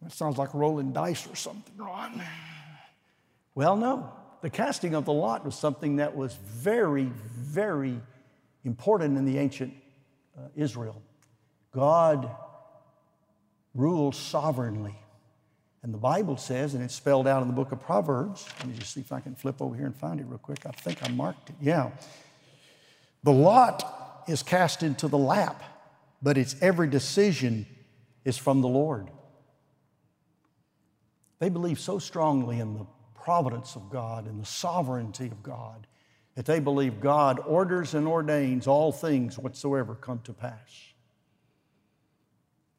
That 0.03 0.13
sounds 0.13 0.39
like 0.39 0.55
rolling 0.55 0.93
dice 0.93 1.27
or 1.27 1.37
something, 1.37 1.77
Ron. 1.77 2.23
Well, 3.55 3.77
no. 3.77 4.13
The 4.41 4.51
casting 4.51 4.95
of 4.95 5.05
the 5.05 5.13
lot 5.13 5.45
was 5.45 5.57
something 5.57 5.97
that 5.97 6.17
was 6.17 6.35
very, 6.35 7.05
very 7.05 8.01
important 8.65 9.19
in 9.19 9.25
the 9.25 9.39
ancient 9.39 9.75
uh, 10.37 10.43
Israel. 10.55 11.03
God 11.73 12.35
ruled 13.79 14.15
sovereignly. 14.15 14.97
And 15.83 15.95
the 15.95 15.99
Bible 15.99 16.37
says, 16.37 16.75
and 16.75 16.83
it's 16.83 16.95
spelled 16.95 17.29
out 17.29 17.41
in 17.43 17.49
the 17.49 17.55
book 17.55 17.71
of 17.71 17.81
Proverbs. 17.81 18.47
Let 18.59 18.69
me 18.69 18.75
just 18.75 18.93
see 18.93 19.01
if 19.01 19.13
I 19.13 19.21
can 19.21 19.37
flip 19.37 19.63
over 19.63 19.77
here 19.77 19.87
and 19.87 19.97
find 19.97 20.19
it 20.19 20.27
real 20.27 20.39
quick. 20.39 20.67
I 20.67 20.73
think 20.73 20.99
I 21.03 21.09
marked 21.09 21.51
it. 21.51 21.57
Yeah. 21.61 21.93
The 23.23 23.33
lot 23.33 24.25
is 24.27 24.43
cast 24.43 24.83
into 24.83 25.07
the 25.07 25.17
lap, 25.17 25.63
but 26.21 26.37
its 26.37 26.57
every 26.61 26.89
decision 26.89 27.67
is 28.25 28.37
from 28.37 28.61
the 28.61 28.69
Lord. 28.69 29.09
They 31.39 31.49
believe 31.49 31.79
so 31.79 32.01
strongly 32.01 32.59
in 32.59 32.75
the 32.75 32.87
providence 33.15 33.77
of 33.77 33.89
God 33.91 34.27
and 34.27 34.41
the 34.41 34.47
sovereignty 34.47 35.27
of 35.27 35.43
God 35.43 35.87
that 36.35 36.47
they 36.47 36.59
believe 36.59 37.01
God 37.01 37.41
orders 37.47 37.95
and 37.95 38.09
ordains 38.09 38.67
all 38.67 38.91
things 38.91 39.39
whatsoever 39.39 39.95
come 39.95 40.21
to 40.25 40.33
pass. 40.33 40.93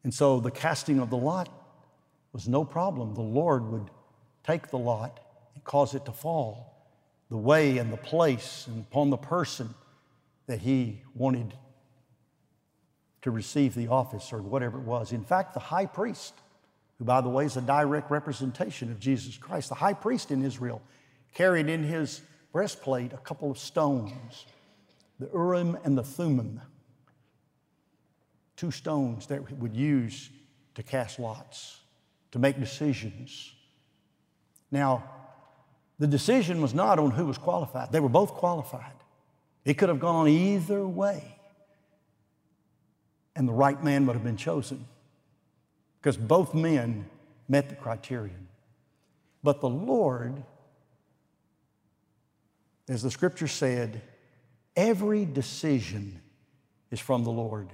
And 0.04 0.14
so 0.14 0.40
the 0.40 0.52
casting 0.52 1.00
of 1.00 1.10
the 1.10 1.18
lot 1.18 1.50
was 2.34 2.48
no 2.48 2.64
problem. 2.64 3.16
The 3.16 3.22
Lord 3.22 3.66
would 3.70 3.90
take 4.44 4.70
the 4.70 4.78
lot 4.78 5.20
and 5.56 5.64
cause 5.64 5.94
it 5.96 6.06
to 6.06 6.12
fall 6.12 6.70
the 7.30 7.38
way 7.38 7.78
and 7.78 7.92
the 7.94 7.98
place 7.98 8.66
and 8.68 8.82
upon 8.82 9.10
the 9.10 9.18
person 9.18 9.74
that 10.48 10.60
he 10.60 11.04
wanted 11.14 11.54
to 13.22 13.32
receive 13.32 13.76
the 13.76 13.88
office 13.88 14.34
or 14.34 14.42
whatever 14.42 14.80
it 14.80 14.84
was. 14.84 15.12
In 15.12 15.24
fact, 15.24 15.54
the 15.54 15.60
high 15.60 15.86
priest, 15.86 16.34
who, 16.98 17.06
by 17.06 17.22
the 17.22 17.30
way, 17.30 17.46
is 17.46 17.58
a 17.58 17.62
direct 17.62 18.10
representation 18.10 18.92
of 18.92 19.00
Jesus 19.00 19.38
Christ, 19.38 19.70
the 19.70 19.76
high 19.76 19.94
priest 19.94 20.32
in 20.32 20.44
Israel 20.44 20.82
carried 21.36 21.70
in 21.70 21.84
his 21.84 22.22
breastplate 22.52 23.14
a 23.14 23.18
couple 23.18 23.52
of 23.52 23.60
stones, 23.60 24.46
the 25.20 25.30
Urim 25.34 25.78
and 25.84 25.98
the 25.98 26.04
Thummim 26.04 26.62
two 28.60 28.72
stones 28.72 29.28
that 29.28 29.50
would 29.58 29.74
use 29.74 30.30
to 30.76 30.84
cast 30.84 31.18
lots, 31.18 31.80
to 32.32 32.40
make 32.40 32.60
decisions. 32.60 33.54
Now, 34.70 35.06
the 35.98 36.08
decision 36.08 36.62
was 36.62 36.74
not 36.74 37.00
on 37.00 37.12
who 37.12 37.26
was 37.26 37.38
qualified. 37.38 37.94
They 37.94 38.02
were 38.02 38.10
both 38.10 38.34
qualified. 38.34 38.92
It 39.64 39.76
could 39.76 39.88
have 39.88 40.02
gone 40.02 40.28
either 40.28 40.86
way, 40.86 41.38
and 43.34 43.48
the 43.48 43.54
right 43.54 43.82
man 43.82 44.06
would 44.06 44.18
have 44.18 44.26
been 44.26 44.36
chosen 44.36 44.86
because 46.02 46.18
both 46.18 46.54
men 46.54 47.10
met 47.48 47.70
the 47.70 47.76
criterion. 47.76 48.50
But 49.42 49.62
the 49.62 49.70
Lord, 49.70 50.44
as 52.90 53.04
the 53.04 53.12
scripture 53.12 53.48
said, 53.48 54.02
every 54.76 55.24
decision 55.24 56.22
is 56.92 57.00
from 57.00 57.24
the 57.24 57.32
Lord. 57.32 57.70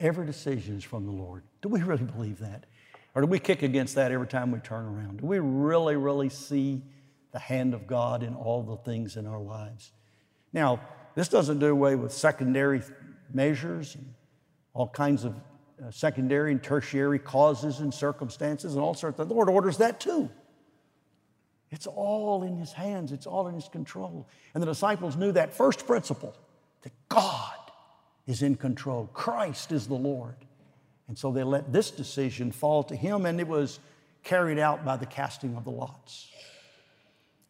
Every 0.00 0.24
decision 0.24 0.76
is 0.76 0.84
from 0.84 1.04
the 1.04 1.12
Lord. 1.12 1.42
Do 1.60 1.68
we 1.68 1.82
really 1.82 2.04
believe 2.04 2.38
that? 2.38 2.64
Or 3.14 3.22
do 3.22 3.28
we 3.28 3.38
kick 3.38 3.62
against 3.62 3.96
that 3.96 4.12
every 4.12 4.26
time 4.26 4.50
we 4.50 4.58
turn 4.60 4.86
around? 4.86 5.20
Do 5.20 5.26
we 5.26 5.38
really, 5.38 5.96
really 5.96 6.30
see 6.30 6.82
the 7.32 7.38
hand 7.38 7.74
of 7.74 7.86
God 7.86 8.22
in 8.22 8.34
all 8.34 8.62
the 8.62 8.76
things 8.76 9.16
in 9.16 9.26
our 9.26 9.40
lives? 9.40 9.92
Now, 10.52 10.80
this 11.14 11.28
doesn't 11.28 11.58
do 11.58 11.66
away 11.66 11.96
with 11.96 12.12
secondary 12.12 12.82
measures 13.32 13.94
and 13.94 14.14
all 14.72 14.88
kinds 14.88 15.24
of 15.24 15.34
uh, 15.34 15.90
secondary 15.90 16.52
and 16.52 16.62
tertiary 16.62 17.18
causes 17.18 17.80
and 17.80 17.92
circumstances 17.92 18.74
and 18.74 18.82
all 18.82 18.94
sorts 18.94 19.18
of 19.18 19.28
The 19.28 19.34
Lord 19.34 19.50
orders 19.50 19.78
that 19.78 20.00
too. 20.00 20.30
It's 21.70 21.86
all 21.86 22.42
in 22.42 22.56
His 22.56 22.72
hands, 22.72 23.12
it's 23.12 23.26
all 23.26 23.48
in 23.48 23.54
His 23.54 23.68
control. 23.68 24.28
And 24.54 24.62
the 24.62 24.66
disciples 24.66 25.16
knew 25.16 25.32
that 25.32 25.54
first 25.54 25.86
principle 25.86 26.34
that 26.82 26.92
God 27.08 27.52
is 28.30 28.42
in 28.42 28.54
control. 28.54 29.10
Christ 29.12 29.72
is 29.72 29.88
the 29.88 29.94
Lord. 29.94 30.36
And 31.08 31.18
so 31.18 31.32
they 31.32 31.42
let 31.42 31.72
this 31.72 31.90
decision 31.90 32.52
fall 32.52 32.84
to 32.84 32.94
him, 32.94 33.26
and 33.26 33.40
it 33.40 33.48
was 33.48 33.80
carried 34.22 34.58
out 34.58 34.84
by 34.84 34.96
the 34.96 35.06
casting 35.06 35.56
of 35.56 35.64
the 35.64 35.72
lots. 35.72 36.30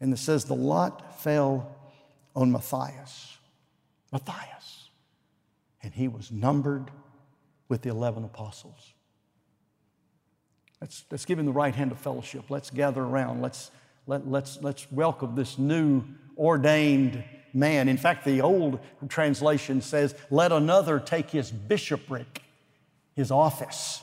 And 0.00 0.10
it 0.10 0.16
says 0.16 0.46
the 0.46 0.54
lot 0.54 1.20
fell 1.20 1.76
on 2.34 2.50
Matthias. 2.50 3.36
Matthias. 4.10 4.88
And 5.82 5.92
he 5.92 6.08
was 6.08 6.32
numbered 6.32 6.90
with 7.68 7.82
the 7.82 7.90
11 7.90 8.24
apostles. 8.24 8.94
Let's, 10.80 11.04
let's 11.10 11.26
give 11.26 11.38
him 11.38 11.44
the 11.44 11.52
right 11.52 11.74
hand 11.74 11.92
of 11.92 11.98
fellowship. 11.98 12.44
Let's 12.48 12.70
gather 12.70 13.02
around. 13.02 13.42
Let's, 13.42 13.70
let, 14.06 14.26
let's, 14.26 14.62
let's 14.62 14.90
welcome 14.90 15.34
this 15.34 15.58
new 15.58 16.04
ordained 16.38 17.22
man. 17.52 17.88
In 17.88 17.96
fact, 17.96 18.24
the 18.24 18.40
old 18.40 18.80
translation 19.08 19.80
says, 19.80 20.14
let 20.30 20.52
another 20.52 21.00
take 21.00 21.30
his 21.30 21.50
bishopric, 21.50 22.42
his 23.14 23.30
office. 23.30 24.02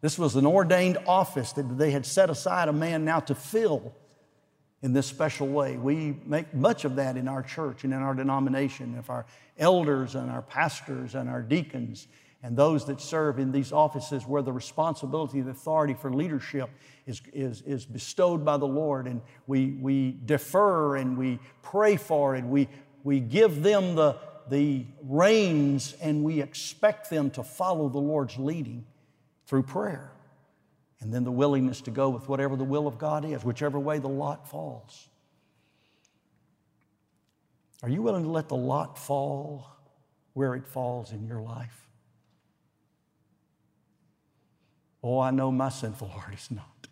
This 0.00 0.18
was 0.18 0.36
an 0.36 0.46
ordained 0.46 0.98
office 1.06 1.52
that 1.52 1.78
they 1.78 1.90
had 1.90 2.06
set 2.06 2.30
aside 2.30 2.68
a 2.68 2.72
man 2.72 3.04
now 3.04 3.20
to 3.20 3.34
fill 3.34 3.94
in 4.82 4.92
this 4.92 5.06
special 5.06 5.48
way. 5.48 5.76
We 5.76 6.16
make 6.24 6.54
much 6.54 6.84
of 6.84 6.96
that 6.96 7.16
in 7.16 7.28
our 7.28 7.42
church 7.42 7.84
and 7.84 7.92
in 7.92 8.00
our 8.00 8.14
denomination. 8.14 8.94
If 8.98 9.10
our 9.10 9.26
elders 9.58 10.14
and 10.14 10.30
our 10.30 10.42
pastors 10.42 11.14
and 11.14 11.28
our 11.28 11.42
deacons 11.42 12.06
and 12.42 12.56
those 12.56 12.84
that 12.86 13.00
serve 13.00 13.38
in 13.38 13.50
these 13.50 13.72
offices 13.72 14.26
where 14.26 14.42
the 14.42 14.52
responsibility 14.52 15.40
and 15.40 15.48
authority 15.48 15.94
for 15.94 16.12
leadership 16.12 16.70
is, 17.06 17.22
is, 17.32 17.62
is 17.62 17.84
bestowed 17.86 18.44
by 18.44 18.56
the 18.56 18.66
Lord, 18.66 19.06
and 19.06 19.20
we, 19.46 19.72
we 19.80 20.16
defer 20.26 20.96
and 20.96 21.16
we 21.16 21.40
pray 21.62 21.96
for 21.96 22.34
and 22.34 22.50
we 22.50 22.68
we 23.06 23.20
give 23.20 23.62
them 23.62 23.94
the, 23.94 24.16
the 24.50 24.84
reins 25.04 25.94
and 26.02 26.24
we 26.24 26.42
expect 26.42 27.08
them 27.08 27.30
to 27.30 27.44
follow 27.44 27.88
the 27.88 28.00
Lord's 28.00 28.36
leading 28.36 28.84
through 29.46 29.62
prayer. 29.62 30.10
And 30.98 31.14
then 31.14 31.22
the 31.22 31.30
willingness 31.30 31.82
to 31.82 31.92
go 31.92 32.08
with 32.08 32.28
whatever 32.28 32.56
the 32.56 32.64
will 32.64 32.88
of 32.88 32.98
God 32.98 33.24
is, 33.24 33.44
whichever 33.44 33.78
way 33.78 34.00
the 34.00 34.08
lot 34.08 34.50
falls. 34.50 35.06
Are 37.84 37.88
you 37.88 38.02
willing 38.02 38.24
to 38.24 38.28
let 38.28 38.48
the 38.48 38.56
lot 38.56 38.98
fall 38.98 39.68
where 40.32 40.56
it 40.56 40.66
falls 40.66 41.12
in 41.12 41.28
your 41.28 41.40
life? 41.40 41.86
Oh, 45.00 45.20
I 45.20 45.30
know 45.30 45.52
my 45.52 45.68
sinful 45.68 46.08
heart 46.16 46.34
is 46.34 46.50
not. 46.50 46.88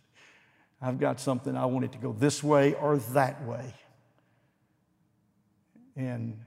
I've 0.81 1.01
got 1.01 1.19
something 1.19 1.57
I 1.57 1.67
want 1.67 1.87
it 1.87 1.91
to 1.93 1.99
go 1.99 2.13
this 2.13 2.41
way 2.41 2.75
or 2.75 2.99
that 2.99 3.45
way. 3.45 3.75
And 5.97 6.39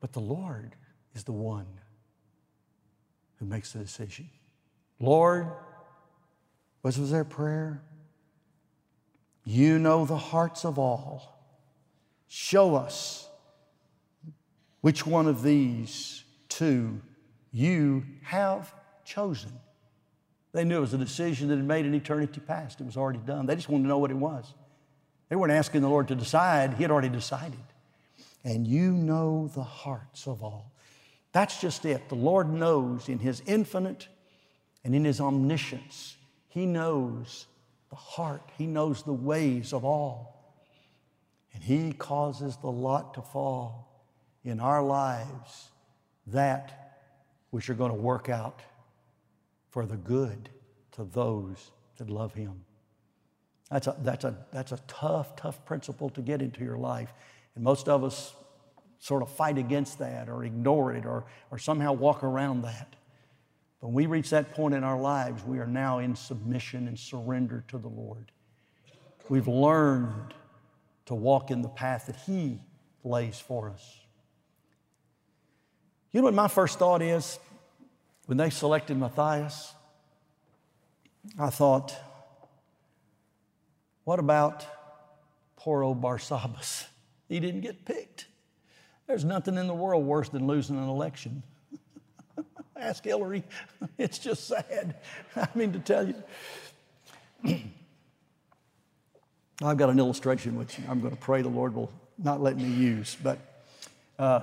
but 0.00 0.12
the 0.12 0.20
Lord 0.20 0.74
is 1.14 1.24
the 1.24 1.32
one 1.32 1.66
who 3.38 3.46
makes 3.46 3.72
the 3.72 3.80
decision. 3.80 4.28
Lord, 5.00 5.46
what 6.82 6.96
was 6.96 7.10
their 7.10 7.24
prayer? 7.24 7.82
You 9.44 9.78
know 9.78 10.04
the 10.04 10.16
hearts 10.16 10.64
of 10.64 10.78
all. 10.78 11.32
Show 12.28 12.74
us 12.74 13.28
which 14.80 15.06
one 15.06 15.26
of 15.26 15.42
these 15.42 16.24
two 16.48 17.00
you 17.52 18.04
have 18.22 18.72
chosen. 19.04 19.52
They 20.52 20.64
knew 20.64 20.78
it 20.78 20.80
was 20.80 20.94
a 20.94 20.98
decision 20.98 21.48
that 21.48 21.56
had 21.56 21.66
made 21.66 21.86
an 21.86 21.94
eternity 21.94 22.40
past. 22.40 22.80
It 22.80 22.84
was 22.84 22.96
already 22.96 23.18
done. 23.18 23.46
They 23.46 23.54
just 23.54 23.68
wanted 23.68 23.84
to 23.84 23.88
know 23.88 23.98
what 23.98 24.10
it 24.10 24.16
was. 24.16 24.54
They 25.28 25.36
weren't 25.36 25.52
asking 25.52 25.82
the 25.82 25.88
Lord 25.88 26.08
to 26.08 26.14
decide, 26.14 26.74
He 26.74 26.82
had 26.82 26.90
already 26.90 27.08
decided 27.08 27.58
and 28.46 28.64
you 28.64 28.92
know 28.92 29.50
the 29.56 29.64
hearts 29.64 30.28
of 30.28 30.40
all. 30.40 30.72
That's 31.32 31.60
just 31.60 31.84
it. 31.84 32.08
The 32.08 32.14
Lord 32.14 32.48
knows 32.48 33.08
in 33.08 33.18
His 33.18 33.42
infinite 33.44 34.06
and 34.84 34.94
in 34.94 35.04
His 35.04 35.20
omniscience, 35.20 36.16
He 36.48 36.64
knows 36.64 37.46
the 37.90 37.96
heart, 37.96 38.48
He 38.56 38.66
knows 38.66 39.02
the 39.02 39.12
ways 39.12 39.72
of 39.72 39.84
all. 39.84 40.54
And 41.52 41.62
He 41.62 41.92
causes 41.92 42.56
the 42.58 42.70
lot 42.70 43.14
to 43.14 43.20
fall 43.20 44.06
in 44.44 44.60
our 44.60 44.82
lives 44.82 45.70
that 46.28 47.00
which 47.50 47.68
are 47.68 47.74
going 47.74 47.90
to 47.90 47.98
work 47.98 48.28
out 48.28 48.62
for 49.70 49.86
the 49.86 49.96
good 49.96 50.50
to 50.92 51.02
those 51.02 51.72
that 51.98 52.08
love 52.08 52.32
Him. 52.32 52.64
That's 53.72 53.88
a, 53.88 53.96
that's 54.02 54.24
a, 54.24 54.36
that's 54.52 54.70
a 54.70 54.78
tough, 54.86 55.34
tough 55.34 55.64
principle 55.64 56.10
to 56.10 56.20
get 56.20 56.40
into 56.40 56.62
your 56.62 56.78
life. 56.78 57.12
And 57.56 57.64
most 57.64 57.88
of 57.88 58.04
us 58.04 58.34
sort 58.98 59.22
of 59.22 59.30
fight 59.30 59.58
against 59.58 59.98
that 59.98 60.28
or 60.28 60.44
ignore 60.44 60.94
it 60.94 61.04
or, 61.04 61.24
or 61.50 61.58
somehow 61.58 61.92
walk 61.92 62.22
around 62.22 62.62
that. 62.62 62.94
When 63.80 63.92
we 63.92 64.06
reach 64.06 64.30
that 64.30 64.52
point 64.52 64.74
in 64.74 64.84
our 64.84 65.00
lives, 65.00 65.44
we 65.44 65.58
are 65.58 65.66
now 65.66 65.98
in 65.98 66.14
submission 66.14 66.88
and 66.88 66.98
surrender 66.98 67.64
to 67.68 67.78
the 67.78 67.88
Lord. 67.88 68.30
We've 69.28 69.48
learned 69.48 70.34
to 71.06 71.14
walk 71.14 71.50
in 71.50 71.62
the 71.62 71.68
path 71.68 72.06
that 72.06 72.16
He 72.26 72.60
lays 73.04 73.38
for 73.38 73.70
us. 73.70 74.00
You 76.12 76.20
know 76.20 76.24
what 76.24 76.34
my 76.34 76.48
first 76.48 76.78
thought 76.78 77.02
is 77.02 77.38
when 78.26 78.38
they 78.38 78.50
selected 78.50 78.96
Matthias? 78.96 79.72
I 81.38 81.50
thought, 81.50 81.94
what 84.04 84.18
about 84.18 84.64
poor 85.56 85.82
old 85.82 86.00
Barsabbas? 86.00 86.86
He 87.28 87.40
didn't 87.40 87.62
get 87.62 87.84
picked. 87.84 88.26
There's 89.06 89.24
nothing 89.24 89.56
in 89.56 89.66
the 89.66 89.74
world 89.74 90.04
worse 90.04 90.28
than 90.28 90.46
losing 90.46 90.76
an 90.76 90.88
election. 90.88 91.42
Ask 92.76 93.04
Hillary. 93.04 93.44
It's 93.98 94.18
just 94.18 94.46
sad. 94.46 94.96
I 95.36 95.48
mean, 95.54 95.72
to 95.72 95.78
tell 95.78 96.06
you. 96.06 96.22
I've 99.62 99.78
got 99.78 99.88
an 99.88 99.98
illustration 99.98 100.56
which 100.56 100.78
I'm 100.86 101.00
going 101.00 101.14
to 101.14 101.20
pray 101.20 101.40
the 101.40 101.48
Lord 101.48 101.74
will 101.74 101.90
not 102.18 102.42
let 102.42 102.58
me 102.58 102.68
use, 102.68 103.16
but 103.22 103.38
uh, 104.18 104.40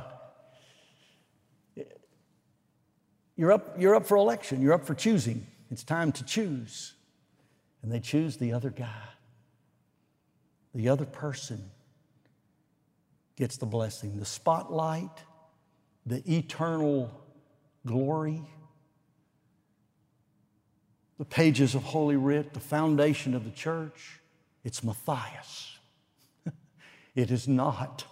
you're, 3.35 3.51
up, 3.51 3.79
you're 3.79 3.93
up 3.93 4.07
for 4.07 4.17
election, 4.17 4.59
you're 4.61 4.73
up 4.73 4.85
for 4.85 4.95
choosing. 4.95 5.45
It's 5.69 5.83
time 5.83 6.11
to 6.13 6.23
choose. 6.23 6.93
And 7.83 7.91
they 7.91 7.99
choose 7.99 8.37
the 8.37 8.53
other 8.53 8.69
guy. 8.69 9.03
The 10.73 10.89
other 10.89 11.05
person 11.05 11.69
gets 13.35 13.57
the 13.57 13.65
blessing, 13.65 14.19
the 14.19 14.25
spotlight, 14.25 15.23
the 16.05 16.21
eternal 16.31 17.09
glory, 17.85 18.41
the 21.17 21.25
pages 21.25 21.75
of 21.75 21.83
Holy 21.83 22.15
Writ, 22.15 22.53
the 22.53 22.59
foundation 22.59 23.33
of 23.33 23.45
the 23.45 23.51
church. 23.51 24.19
It's 24.63 24.83
Matthias. 24.83 25.77
it 27.15 27.31
is 27.31 27.47
not 27.47 28.05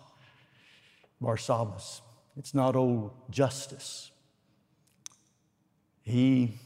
Barsabbas. 1.21 2.01
It's 2.37 2.53
not 2.53 2.75
old 2.75 3.11
Justus. 3.29 4.11
He 6.01 6.57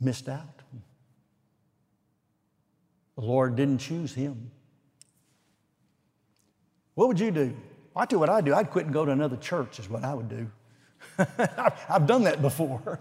missed 0.00 0.28
out. 0.28 0.62
The 3.16 3.22
Lord 3.22 3.56
didn't 3.56 3.78
choose 3.78 4.14
him. 4.14 4.50
What 7.00 7.08
would 7.08 7.18
you 7.18 7.30
do? 7.30 7.56
I 7.96 8.04
do 8.04 8.18
what 8.18 8.28
I 8.28 8.42
do. 8.42 8.54
I'd 8.54 8.68
quit 8.68 8.84
and 8.84 8.92
go 8.92 9.06
to 9.06 9.10
another 9.10 9.38
church, 9.38 9.78
is 9.78 9.88
what 9.88 10.04
I 10.04 10.12
would 10.12 10.28
do. 10.28 10.50
I've 11.88 12.06
done 12.06 12.24
that 12.24 12.42
before. 12.42 13.00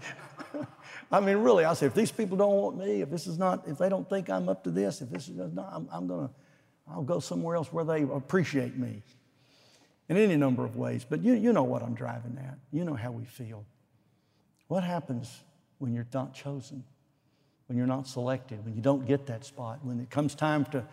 I 1.11 1.19
mean, 1.19 1.35
really, 1.39 1.65
I 1.65 1.73
say, 1.73 1.87
if 1.87 1.95
these 1.95 2.09
people 2.09 2.37
don't 2.37 2.53
want 2.53 2.77
me, 2.77 3.01
if 3.01 3.09
this 3.09 3.27
is 3.27 3.37
not, 3.37 3.67
if 3.67 3.77
they 3.77 3.89
don't 3.89 4.09
think 4.09 4.29
I'm 4.29 4.47
up 4.47 4.63
to 4.63 4.71
this, 4.71 5.01
if 5.01 5.09
this 5.09 5.27
is 5.27 5.35
not, 5.53 5.69
I'm, 5.73 5.89
I'm 5.91 6.07
going 6.07 6.29
to, 6.29 6.33
I'll 6.89 7.01
go 7.01 7.19
somewhere 7.19 7.57
else 7.57 7.73
where 7.73 7.83
they 7.83 8.03
appreciate 8.03 8.77
me 8.77 9.01
in 10.07 10.15
any 10.15 10.37
number 10.37 10.63
of 10.63 10.77
ways. 10.77 11.03
But 11.03 11.21
you, 11.21 11.33
you 11.33 11.51
know 11.51 11.63
what 11.63 11.83
I'm 11.83 11.93
driving 11.93 12.37
at. 12.41 12.57
You 12.71 12.85
know 12.85 12.95
how 12.95 13.11
we 13.11 13.25
feel. 13.25 13.65
What 14.69 14.85
happens 14.85 15.41
when 15.79 15.91
you're 15.91 16.07
not 16.13 16.33
chosen, 16.33 16.85
when 17.67 17.77
you're 17.77 17.85
not 17.85 18.07
selected, 18.07 18.63
when 18.63 18.75
you 18.75 18.81
don't 18.81 19.05
get 19.05 19.25
that 19.25 19.43
spot, 19.43 19.79
when 19.83 19.99
it 19.99 20.09
comes 20.09 20.35
time 20.35 20.63
to 20.67 20.85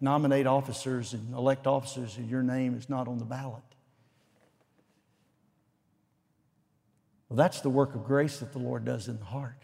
nominate 0.00 0.46
officers 0.46 1.12
and 1.14 1.34
elect 1.34 1.66
officers 1.66 2.16
and 2.16 2.28
your 2.28 2.42
name 2.42 2.76
is 2.76 2.88
not 2.88 3.08
on 3.08 3.18
the 3.18 3.24
ballot? 3.24 3.62
Well, 7.28 7.36
that's 7.36 7.60
the 7.60 7.70
work 7.70 7.94
of 7.94 8.04
grace 8.04 8.38
that 8.38 8.52
the 8.52 8.58
Lord 8.58 8.84
does 8.84 9.08
in 9.08 9.18
the 9.18 9.24
heart. 9.24 9.62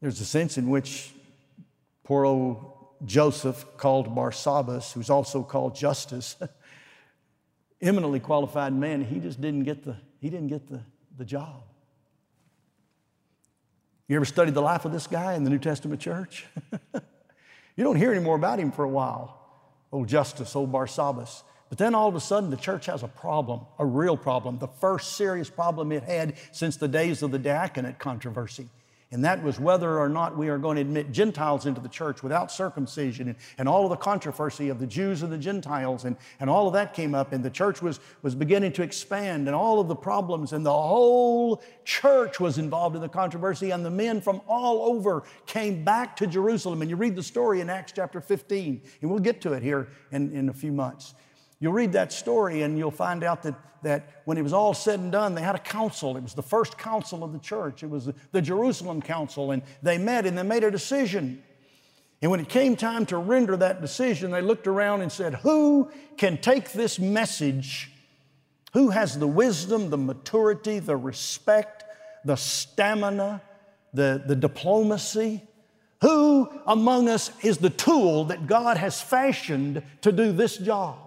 There's 0.00 0.20
a 0.20 0.26
sense 0.26 0.58
in 0.58 0.68
which 0.68 1.12
poor 2.04 2.24
old 2.24 2.76
Joseph, 3.04 3.64
called 3.76 4.14
Barsabbas, 4.14 4.92
who's 4.92 5.10
also 5.10 5.42
called 5.42 5.74
Justus, 5.74 6.36
eminently 7.82 8.20
qualified 8.20 8.72
man, 8.72 9.04
he 9.04 9.20
just 9.20 9.40
didn't 9.40 9.64
get 9.64 9.84
the, 9.84 9.96
he 10.20 10.30
didn't 10.30 10.48
get 10.48 10.68
the, 10.68 10.80
the 11.16 11.24
job. 11.24 11.62
You 14.08 14.16
ever 14.16 14.24
studied 14.24 14.54
the 14.54 14.62
life 14.62 14.84
of 14.84 14.92
this 14.92 15.06
guy 15.06 15.34
in 15.34 15.44
the 15.44 15.50
New 15.50 15.58
Testament 15.58 16.00
church? 16.00 16.46
you 17.76 17.84
don't 17.84 17.96
hear 17.96 18.12
any 18.12 18.22
more 18.22 18.36
about 18.36 18.58
him 18.58 18.72
for 18.72 18.84
a 18.84 18.88
while. 18.88 19.38
Oh, 19.92 19.98
old 19.98 20.08
Justus, 20.08 20.56
old 20.56 20.70
oh, 20.70 20.78
Barsabbas. 20.78 21.42
But 21.68 21.78
then 21.78 21.94
all 21.94 22.08
of 22.08 22.14
a 22.14 22.20
sudden, 22.20 22.50
the 22.50 22.56
church 22.56 22.86
has 22.86 23.02
a 23.02 23.08
problem, 23.08 23.60
a 23.78 23.84
real 23.84 24.16
problem, 24.16 24.58
the 24.58 24.68
first 24.68 25.16
serious 25.16 25.50
problem 25.50 25.92
it 25.92 26.04
had 26.04 26.34
since 26.52 26.76
the 26.76 26.88
days 26.88 27.22
of 27.22 27.30
the 27.32 27.38
diaconate 27.38 27.98
controversy. 27.98 28.68
And 29.12 29.24
that 29.24 29.40
was 29.40 29.60
whether 29.60 30.00
or 30.00 30.08
not 30.08 30.36
we 30.36 30.48
are 30.48 30.58
going 30.58 30.74
to 30.74 30.80
admit 30.80 31.12
Gentiles 31.12 31.64
into 31.64 31.80
the 31.80 31.88
church 31.88 32.24
without 32.24 32.50
circumcision 32.50 33.28
and, 33.28 33.36
and 33.56 33.68
all 33.68 33.84
of 33.84 33.90
the 33.90 33.96
controversy 33.96 34.68
of 34.68 34.80
the 34.80 34.86
Jews 34.86 35.22
and 35.22 35.32
the 35.32 35.38
Gentiles. 35.38 36.04
And, 36.04 36.16
and 36.40 36.50
all 36.50 36.66
of 36.66 36.72
that 36.72 36.92
came 36.92 37.14
up, 37.14 37.32
and 37.32 37.44
the 37.44 37.50
church 37.50 37.80
was, 37.80 38.00
was 38.22 38.34
beginning 38.34 38.72
to 38.72 38.82
expand, 38.82 39.46
and 39.46 39.54
all 39.54 39.78
of 39.78 39.86
the 39.86 39.94
problems, 39.94 40.52
and 40.52 40.66
the 40.66 40.72
whole 40.72 41.62
church 41.84 42.40
was 42.40 42.58
involved 42.58 42.96
in 42.96 43.02
the 43.02 43.08
controversy, 43.08 43.70
and 43.70 43.84
the 43.84 43.90
men 43.90 44.20
from 44.20 44.40
all 44.48 44.82
over 44.82 45.22
came 45.46 45.84
back 45.84 46.16
to 46.16 46.26
Jerusalem. 46.26 46.82
And 46.82 46.90
you 46.90 46.96
read 46.96 47.14
the 47.14 47.22
story 47.22 47.60
in 47.60 47.70
Acts 47.70 47.92
chapter 47.92 48.20
15, 48.20 48.82
and 49.02 49.10
we'll 49.10 49.20
get 49.20 49.40
to 49.42 49.52
it 49.52 49.62
here 49.62 49.88
in, 50.10 50.32
in 50.32 50.48
a 50.48 50.54
few 50.54 50.72
months. 50.72 51.14
You'll 51.58 51.72
read 51.72 51.92
that 51.92 52.12
story 52.12 52.62
and 52.62 52.76
you'll 52.76 52.90
find 52.90 53.24
out 53.24 53.42
that, 53.44 53.54
that 53.82 54.22
when 54.24 54.36
it 54.36 54.42
was 54.42 54.52
all 54.52 54.74
said 54.74 55.00
and 55.00 55.10
done, 55.10 55.34
they 55.34 55.42
had 55.42 55.54
a 55.54 55.60
council. 55.60 56.16
It 56.16 56.22
was 56.22 56.34
the 56.34 56.42
first 56.42 56.76
council 56.76 57.24
of 57.24 57.32
the 57.32 57.38
church. 57.38 57.82
It 57.82 57.90
was 57.90 58.06
the, 58.06 58.14
the 58.32 58.42
Jerusalem 58.42 59.00
council, 59.00 59.52
and 59.52 59.62
they 59.82 59.98
met 59.98 60.26
and 60.26 60.36
they 60.36 60.42
made 60.42 60.64
a 60.64 60.70
decision. 60.70 61.42
And 62.22 62.30
when 62.30 62.40
it 62.40 62.48
came 62.48 62.76
time 62.76 63.06
to 63.06 63.18
render 63.18 63.56
that 63.56 63.80
decision, 63.80 64.30
they 64.30 64.40
looked 64.42 64.66
around 64.66 65.02
and 65.02 65.12
said, 65.12 65.34
Who 65.34 65.90
can 66.16 66.38
take 66.38 66.72
this 66.72 66.98
message? 66.98 67.90
Who 68.72 68.90
has 68.90 69.18
the 69.18 69.26
wisdom, 69.26 69.90
the 69.90 69.98
maturity, 69.98 70.78
the 70.78 70.96
respect, 70.96 71.84
the 72.24 72.36
stamina, 72.36 73.40
the, 73.94 74.22
the 74.26 74.36
diplomacy? 74.36 75.42
Who 76.02 76.50
among 76.66 77.08
us 77.08 77.30
is 77.42 77.58
the 77.58 77.70
tool 77.70 78.24
that 78.26 78.46
God 78.46 78.76
has 78.76 79.00
fashioned 79.00 79.82
to 80.02 80.12
do 80.12 80.32
this 80.32 80.58
job? 80.58 81.05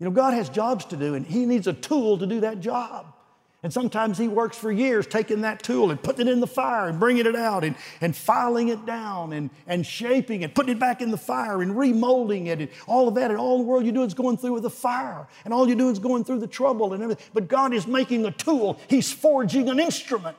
You 0.00 0.06
know, 0.06 0.10
God 0.12 0.32
has 0.32 0.48
jobs 0.48 0.86
to 0.86 0.96
do, 0.96 1.14
and 1.14 1.26
He 1.26 1.44
needs 1.44 1.66
a 1.66 1.74
tool 1.74 2.18
to 2.18 2.26
do 2.26 2.40
that 2.40 2.60
job. 2.60 3.14
And 3.62 3.70
sometimes 3.70 4.16
He 4.16 4.28
works 4.28 4.56
for 4.56 4.72
years 4.72 5.06
taking 5.06 5.42
that 5.42 5.62
tool 5.62 5.90
and 5.90 6.02
putting 6.02 6.26
it 6.26 6.32
in 6.32 6.40
the 6.40 6.46
fire 6.46 6.88
and 6.88 6.98
bringing 6.98 7.26
it 7.26 7.36
out 7.36 7.62
and, 7.62 7.76
and 8.00 8.16
filing 8.16 8.68
it 8.68 8.86
down 8.86 9.34
and, 9.34 9.50
and 9.66 9.84
shaping 9.84 10.40
it, 10.40 10.54
putting 10.54 10.72
it 10.72 10.78
back 10.78 11.02
in 11.02 11.10
the 11.10 11.18
fire 11.18 11.60
and 11.60 11.72
remolding 11.72 12.46
it 12.46 12.60
and 12.60 12.70
all 12.86 13.08
of 13.08 13.14
that. 13.16 13.30
And 13.30 13.38
all 13.38 13.58
the 13.58 13.64
world 13.64 13.84
you 13.84 13.92
do 13.92 14.02
is 14.02 14.14
going 14.14 14.38
through 14.38 14.54
with 14.54 14.62
the 14.62 14.70
fire. 14.70 15.28
And 15.44 15.52
all 15.52 15.68
you 15.68 15.74
do 15.74 15.90
is 15.90 15.98
going 15.98 16.24
through 16.24 16.38
the 16.38 16.46
trouble 16.46 16.94
and 16.94 17.02
everything. 17.02 17.22
But 17.34 17.48
God 17.48 17.74
is 17.74 17.86
making 17.86 18.24
a 18.24 18.30
tool, 18.30 18.80
He's 18.88 19.12
forging 19.12 19.68
an 19.68 19.78
instrument 19.78 20.38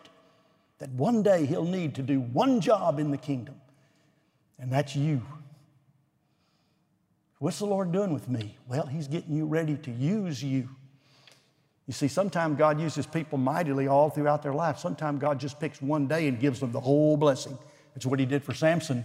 that 0.80 0.90
one 0.90 1.22
day 1.22 1.46
He'll 1.46 1.64
need 1.64 1.94
to 1.96 2.02
do 2.02 2.20
one 2.20 2.60
job 2.62 2.98
in 2.98 3.12
the 3.12 3.18
kingdom. 3.18 3.62
And 4.58 4.72
that's 4.72 4.96
you. 4.96 5.22
What's 7.42 7.58
the 7.58 7.66
Lord 7.66 7.92
doing 7.92 8.14
with 8.14 8.30
me? 8.30 8.56
Well, 8.68 8.86
He's 8.86 9.08
getting 9.08 9.36
you 9.36 9.48
ready 9.48 9.76
to 9.76 9.90
use 9.90 10.44
you. 10.44 10.70
You 11.88 11.94
see, 11.94 12.08
sometimes 12.08 12.56
God 12.56 12.80
uses 12.80 13.08
people 13.08 13.40
mightily 13.40 13.88
all 13.88 14.12
throughout 14.12 14.44
their 14.44 14.54
life. 14.54 14.78
Sometimes 14.78 15.20
God 15.20 15.40
just 15.40 15.60
picks 15.60 15.82
one 15.82 16.06
day 16.06 16.28
and 16.28 16.40
gives 16.40 16.60
them 16.60 16.72
the 16.72 16.80
whole 16.80 17.18
blessing. 17.18 17.58
That's 17.96 18.06
what 18.06 18.20
He 18.20 18.28
did 18.28 18.44
for 18.44 18.54
Samson. 18.54 19.04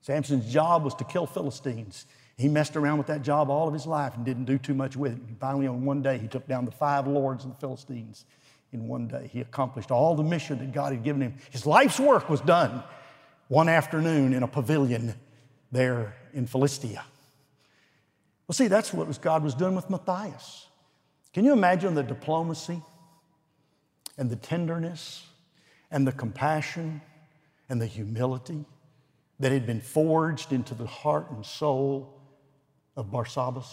Samson's 0.00 0.52
job 0.52 0.82
was 0.82 0.96
to 0.96 1.04
kill 1.04 1.24
Philistines. 1.24 2.06
He 2.36 2.48
messed 2.48 2.74
around 2.74 2.98
with 2.98 3.06
that 3.06 3.22
job 3.22 3.48
all 3.48 3.68
of 3.68 3.74
his 3.74 3.86
life 3.86 4.16
and 4.16 4.24
didn't 4.24 4.46
do 4.46 4.58
too 4.58 4.74
much 4.74 4.96
with 4.96 5.12
it. 5.12 5.18
And 5.28 5.38
finally, 5.38 5.68
on 5.68 5.84
one 5.84 6.02
day, 6.02 6.18
he 6.18 6.26
took 6.26 6.48
down 6.48 6.64
the 6.64 6.72
five 6.72 7.06
lords 7.06 7.44
of 7.44 7.50
the 7.50 7.56
Philistines 7.60 8.24
in 8.72 8.88
one 8.88 9.06
day. 9.06 9.30
He 9.32 9.40
accomplished 9.40 9.92
all 9.92 10.16
the 10.16 10.24
mission 10.24 10.58
that 10.58 10.72
God 10.72 10.92
had 10.92 11.04
given 11.04 11.22
him. 11.22 11.36
His 11.50 11.64
life's 11.64 12.00
work 12.00 12.28
was 12.28 12.40
done 12.40 12.82
one 13.46 13.68
afternoon 13.68 14.34
in 14.34 14.42
a 14.42 14.48
pavilion 14.48 15.14
there 15.70 16.16
in 16.34 16.48
Philistia. 16.48 17.04
Well, 18.46 18.54
see, 18.54 18.68
that's 18.68 18.92
what 18.92 19.20
God 19.20 19.42
was 19.42 19.54
doing 19.54 19.74
with 19.74 19.90
Matthias. 19.90 20.66
Can 21.32 21.44
you 21.44 21.52
imagine 21.52 21.94
the 21.94 22.02
diplomacy 22.02 22.80
and 24.16 24.30
the 24.30 24.36
tenderness 24.36 25.26
and 25.90 26.06
the 26.06 26.12
compassion 26.12 27.00
and 27.68 27.80
the 27.80 27.86
humility 27.86 28.64
that 29.40 29.52
had 29.52 29.66
been 29.66 29.80
forged 29.80 30.52
into 30.52 30.74
the 30.74 30.86
heart 30.86 31.30
and 31.30 31.44
soul 31.44 32.20
of 32.96 33.10
Barsabbas? 33.10 33.66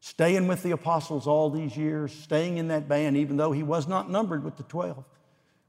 Staying 0.00 0.46
with 0.46 0.62
the 0.62 0.70
apostles 0.70 1.26
all 1.26 1.50
these 1.50 1.76
years, 1.76 2.12
staying 2.12 2.58
in 2.58 2.68
that 2.68 2.88
band, 2.88 3.16
even 3.16 3.36
though 3.36 3.52
he 3.52 3.62
was 3.62 3.88
not 3.88 4.10
numbered 4.10 4.44
with 4.44 4.56
the 4.56 4.62
12. 4.64 5.02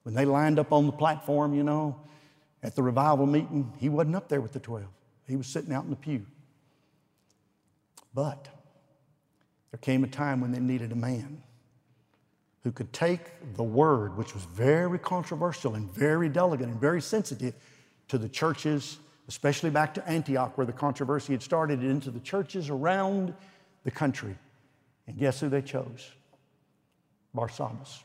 When 0.03 0.13
they 0.13 0.25
lined 0.25 0.59
up 0.59 0.71
on 0.71 0.85
the 0.85 0.91
platform, 0.91 1.55
you 1.55 1.63
know, 1.63 1.99
at 2.61 2.75
the 2.75 2.83
revival 2.83 3.25
meeting, 3.25 3.73
he 3.79 3.89
wasn't 3.89 4.15
up 4.15 4.27
there 4.27 4.41
with 4.41 4.53
the 4.53 4.59
12. 4.59 4.85
He 5.27 5.35
was 5.35 5.47
sitting 5.47 5.73
out 5.73 5.85
in 5.85 5.89
the 5.89 5.95
pew. 5.95 6.25
But 8.15 8.47
there 9.71 9.77
came 9.79 10.05
a 10.05 10.07
time 10.07 10.39
when 10.39 10.51
they 10.51 10.59
needed 10.59 10.93
a 10.93 10.95
man 10.95 11.43
who 12.63 12.71
could 12.71 12.91
take 12.93 13.55
the 13.55 13.63
word, 13.63 14.17
which 14.17 14.33
was 14.33 14.43
very 14.45 14.97
controversial 14.97 15.75
and 15.75 15.91
very 15.91 16.29
delicate 16.29 16.67
and 16.67 16.79
very 16.79 17.01
sensitive, 17.01 17.53
to 18.07 18.17
the 18.17 18.29
churches, 18.29 18.97
especially 19.27 19.69
back 19.69 19.93
to 19.95 20.07
Antioch, 20.07 20.57
where 20.57 20.65
the 20.65 20.73
controversy 20.73 21.33
had 21.33 21.43
started, 21.43 21.79
and 21.79 21.91
into 21.91 22.09
the 22.09 22.19
churches 22.19 22.69
around 22.69 23.33
the 23.83 23.91
country. 23.91 24.35
And 25.07 25.17
guess 25.17 25.39
who 25.39 25.49
they 25.49 25.61
chose? 25.61 26.11
Barsabbas. 27.35 27.99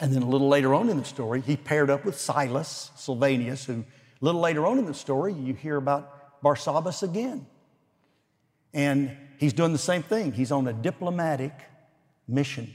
And 0.00 0.12
then 0.12 0.22
a 0.22 0.28
little 0.28 0.48
later 0.48 0.74
on 0.74 0.90
in 0.90 0.98
the 0.98 1.04
story, 1.04 1.40
he 1.40 1.56
paired 1.56 1.90
up 1.90 2.04
with 2.04 2.18
Silas, 2.18 2.90
Silvanus, 2.96 3.64
who 3.66 3.84
a 4.20 4.24
little 4.24 4.40
later 4.40 4.66
on 4.66 4.78
in 4.78 4.86
the 4.86 4.94
story, 4.94 5.32
you 5.32 5.54
hear 5.54 5.76
about 5.76 6.15
Barsabbas 6.42 7.02
again. 7.02 7.46
And 8.74 9.16
he's 9.38 9.52
doing 9.52 9.72
the 9.72 9.78
same 9.78 10.02
thing. 10.02 10.32
He's 10.32 10.52
on 10.52 10.66
a 10.66 10.72
diplomatic 10.72 11.52
mission. 12.28 12.72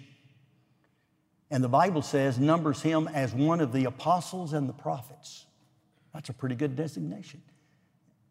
And 1.50 1.64
the 1.64 1.70
Bible 1.70 2.02
says, 2.02 2.40
numbers 2.40 2.82
him 2.82 3.08
as 3.08 3.34
one 3.34 3.60
of 3.60 3.74
the 3.74 3.86
apostles 3.86 4.54
and 4.54 4.70
the 4.70 4.74
prophets. 4.74 5.46
That's 6.14 6.30
a 6.30 6.34
pretty 6.34 6.56
good 6.56 6.76
designation. 6.76 7.42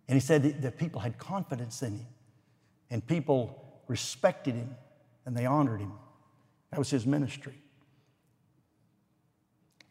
And 0.08 0.16
he 0.16 0.20
said 0.20 0.62
that 0.62 0.78
people 0.78 1.00
had 1.00 1.18
confidence 1.18 1.82
in 1.82 1.98
him, 1.98 2.06
and 2.90 3.06
people 3.06 3.82
respected 3.86 4.54
him, 4.54 4.74
and 5.24 5.36
they 5.36 5.46
honored 5.46 5.80
him. 5.80 5.92
That 6.70 6.78
was 6.78 6.90
his 6.90 7.06
ministry. 7.06 7.54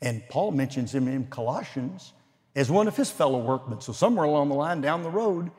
And 0.01 0.23
Paul 0.29 0.51
mentions 0.51 0.93
him 0.93 1.07
in 1.07 1.27
Colossians 1.27 2.13
as 2.55 2.69
one 2.69 2.87
of 2.87 2.97
his 2.97 3.11
fellow 3.11 3.39
workmen. 3.39 3.81
So, 3.81 3.93
somewhere 3.93 4.25
along 4.25 4.49
the 4.49 4.55
line 4.55 4.81
down 4.81 5.03
the 5.03 5.09
road, 5.09 5.51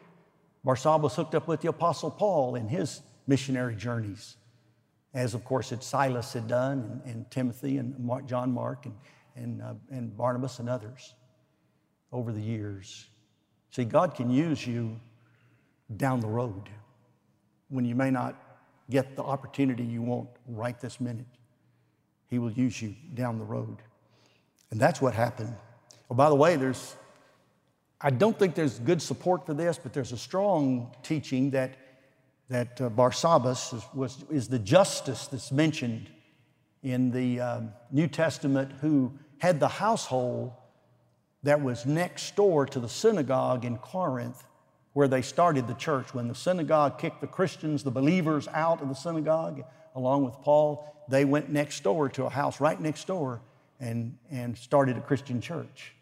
Barsabbas 0.65 1.15
hooked 1.15 1.35
up 1.35 1.49
with 1.49 1.61
the 1.61 1.69
Apostle 1.69 2.11
Paul 2.11 2.55
in 2.55 2.69
his 2.69 3.01
missionary 3.27 3.77
journeys, 3.77 4.37
as 5.15 5.35
of 5.35 5.45
course 5.45 5.73
it 5.73 5.83
Silas 5.83 6.33
had 6.33 6.49
done, 6.49 7.01
and, 7.05 7.15
and 7.15 7.31
Timothy 7.31 7.79
and 7.79 7.99
Mark, 7.99 8.27
John 8.27 8.53
Mark 8.53 8.87
and, 8.87 8.95
and, 9.37 9.63
uh, 9.63 9.75
and 9.91 10.17
Barnabas 10.17 10.59
and 10.59 10.69
others 10.69 11.15
over 12.13 12.33
the 12.33 12.41
years. 12.41 13.07
See, 13.71 13.85
God 13.85 14.15
can 14.15 14.31
use 14.31 14.67
you 14.67 14.99
down 15.97 16.21
the 16.21 16.29
road 16.29 16.69
when 17.69 17.85
you 17.85 17.95
may 17.95 18.11
not 18.11 18.37
get 18.91 19.17
the 19.17 19.23
opportunity 19.23 19.85
you 19.85 20.03
want 20.03 20.29
right 20.49 20.79
this 20.81 21.01
minute. 21.01 21.27
He 22.27 22.39
will 22.39 22.51
use 22.53 22.83
you 22.83 22.95
down 23.15 23.39
the 23.39 23.45
road. 23.45 23.79
And 24.71 24.81
that's 24.81 25.01
what 25.01 25.15
happened. 25.15 25.55
Oh, 26.11 26.15
by 26.15 26.29
the 26.29 26.35
way, 26.35 26.57
there's, 26.57 26.97
I 28.01 28.11
don't 28.11 28.37
think 28.37 28.57
there's 28.57 28.81
good 28.81 29.01
support 29.01 29.47
for 29.47 29.55
this, 29.55 29.79
but 29.79 29.93
there's 29.93 30.11
a 30.11 30.19
strong 30.19 30.93
teaching 31.05 31.51
that, 31.51 31.77
that 32.49 32.81
uh, 32.81 32.91
Barsabbas 32.91 33.75
is, 33.75 33.85
was, 33.95 34.25
is 34.29 34.49
the 34.49 34.59
Justus 34.59 35.29
that's 35.29 35.53
mentioned 35.53 36.11
in 36.83 37.13
the 37.13 37.41
um, 37.41 37.73
New 37.93 38.09
Testament 38.09 38.73
who 38.81 39.13
had 39.39 39.61
the 39.61 39.69
household 39.69 40.53
that 41.45 41.63
was 41.63 41.87
next 41.87 42.35
door 42.35 42.67
to 42.67 42.81
the 42.81 42.89
synagogue 42.89 43.65
in 43.65 43.79
Corinth 43.79 44.45
where 44.95 45.07
they 45.07 45.23
started 45.23 45.69
the 45.69 45.75
church. 45.75 46.13
When 46.13 46.27
the 46.27 46.35
synagogue 46.35 46.99
kicked 46.99 47.21
the 47.21 47.29
Christians, 47.29 47.85
the 47.85 47.91
believers 47.93 48.49
out 48.49 48.83
of 48.83 48.89
the 48.89 48.95
synagogue, 48.95 49.63
along 49.95 50.25
with 50.25 50.35
Paul, 50.43 51.05
they 51.09 51.25
went 51.25 51.51
next 51.51 51.85
door 51.85 52.09
to 52.11 52.25
a 52.25 52.31
house 52.31 52.61
right 52.61 52.81
next 52.81 53.07
door 53.07 53.41
and, 53.79 54.19
and 54.31 54.59
started 54.59 54.97
a 54.97 55.01
Christian 55.01 55.41
church. 55.41 55.95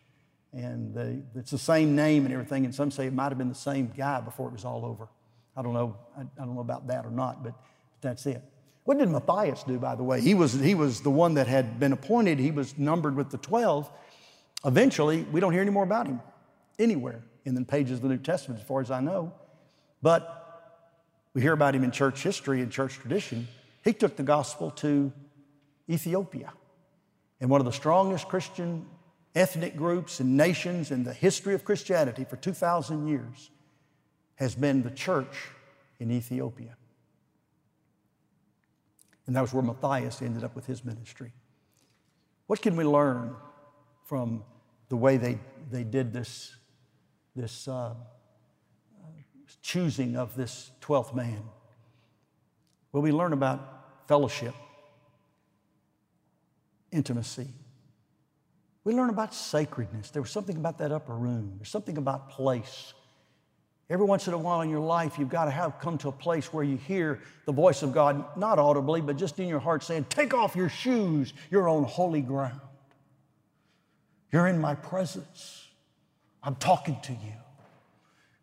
And 0.52 1.26
it's 1.34 1.50
the 1.50 1.58
same 1.58 1.94
name 1.94 2.24
and 2.24 2.32
everything, 2.32 2.64
and 2.64 2.74
some 2.74 2.90
say 2.90 3.06
it 3.06 3.12
might 3.12 3.28
have 3.28 3.38
been 3.38 3.50
the 3.50 3.54
same 3.54 3.92
guy 3.96 4.20
before 4.20 4.48
it 4.48 4.52
was 4.52 4.64
all 4.64 4.84
over. 4.84 5.08
I 5.56 5.62
don't 5.62 5.74
know, 5.74 5.96
I, 6.16 6.22
I 6.22 6.44
don't 6.44 6.54
know 6.54 6.60
about 6.60 6.86
that 6.86 7.04
or 7.04 7.10
not, 7.10 7.42
but 7.42 7.52
that's 8.00 8.24
it. 8.26 8.42
What 8.84 8.98
did 8.98 9.10
Matthias 9.10 9.62
do, 9.64 9.78
by 9.78 9.94
the 9.94 10.02
way? 10.02 10.20
He 10.22 10.34
was, 10.34 10.54
he 10.54 10.74
was 10.74 11.02
the 11.02 11.10
one 11.10 11.34
that 11.34 11.46
had 11.46 11.78
been 11.78 11.92
appointed, 11.92 12.38
he 12.38 12.50
was 12.50 12.78
numbered 12.78 13.16
with 13.16 13.30
the 13.30 13.38
12. 13.38 13.90
Eventually, 14.64 15.22
we 15.24 15.40
don't 15.40 15.52
hear 15.52 15.62
any 15.62 15.70
more 15.70 15.84
about 15.84 16.06
him 16.06 16.20
anywhere 16.78 17.22
in 17.44 17.54
the 17.54 17.64
pages 17.64 17.98
of 17.98 18.02
the 18.02 18.08
New 18.08 18.18
Testament, 18.18 18.60
as 18.60 18.66
far 18.66 18.80
as 18.80 18.90
I 18.90 19.00
know. 19.00 19.34
But 20.00 20.38
we 21.34 21.42
hear 21.42 21.52
about 21.52 21.74
him 21.74 21.84
in 21.84 21.90
church 21.90 22.22
history 22.22 22.62
and 22.62 22.72
church 22.72 22.94
tradition. 22.94 23.48
He 23.84 23.92
took 23.92 24.16
the 24.16 24.22
gospel 24.22 24.70
to 24.72 25.12
Ethiopia. 25.88 26.52
And 27.40 27.50
one 27.50 27.60
of 27.60 27.64
the 27.64 27.72
strongest 27.72 28.28
Christian 28.28 28.86
ethnic 29.38 29.76
groups 29.76 30.20
and 30.20 30.36
nations 30.36 30.90
in 30.90 31.04
the 31.04 31.12
history 31.12 31.54
of 31.54 31.64
Christianity 31.64 32.24
for 32.24 32.36
2,000 32.36 33.06
years 33.06 33.50
has 34.34 34.54
been 34.54 34.82
the 34.82 34.90
church 34.90 35.48
in 36.00 36.10
Ethiopia. 36.10 36.76
And 39.26 39.36
that 39.36 39.40
was 39.40 39.52
where 39.52 39.62
Matthias 39.62 40.22
ended 40.22 40.42
up 40.42 40.56
with 40.56 40.66
his 40.66 40.84
ministry. 40.84 41.32
What 42.46 42.62
can 42.62 42.76
we 42.76 42.84
learn 42.84 43.36
from 44.04 44.42
the 44.88 44.96
way 44.96 45.18
they, 45.18 45.38
they 45.70 45.84
did 45.84 46.12
this, 46.12 46.56
this 47.36 47.68
uh, 47.68 47.94
choosing 49.62 50.16
of 50.16 50.34
this 50.34 50.70
12th 50.80 51.14
man? 51.14 51.42
Well, 52.90 53.02
we 53.02 53.12
learn 53.12 53.32
about 53.32 54.08
fellowship 54.08 54.54
intimacy. 56.90 57.48
We 58.88 58.94
learn 58.94 59.10
about 59.10 59.34
sacredness. 59.34 60.08
There 60.08 60.22
was 60.22 60.30
something 60.30 60.56
about 60.56 60.78
that 60.78 60.92
upper 60.92 61.12
room. 61.12 61.52
There's 61.58 61.68
something 61.68 61.98
about 61.98 62.30
place. 62.30 62.94
Every 63.90 64.06
once 64.06 64.26
in 64.28 64.32
a 64.32 64.38
while 64.38 64.62
in 64.62 64.70
your 64.70 64.80
life, 64.80 65.18
you've 65.18 65.28
got 65.28 65.44
to 65.44 65.50
have 65.50 65.78
come 65.78 65.98
to 65.98 66.08
a 66.08 66.12
place 66.12 66.54
where 66.54 66.64
you 66.64 66.78
hear 66.78 67.20
the 67.44 67.52
voice 67.52 67.82
of 67.82 67.92
God, 67.92 68.24
not 68.38 68.58
audibly, 68.58 69.02
but 69.02 69.18
just 69.18 69.38
in 69.40 69.46
your 69.46 69.58
heart 69.58 69.84
saying, 69.84 70.06
Take 70.08 70.32
off 70.32 70.56
your 70.56 70.70
shoes. 70.70 71.34
You're 71.50 71.68
on 71.68 71.84
holy 71.84 72.22
ground. 72.22 72.62
You're 74.32 74.46
in 74.46 74.58
my 74.58 74.74
presence. 74.74 75.66
I'm 76.42 76.54
talking 76.54 76.98
to 77.02 77.12
you. 77.12 77.34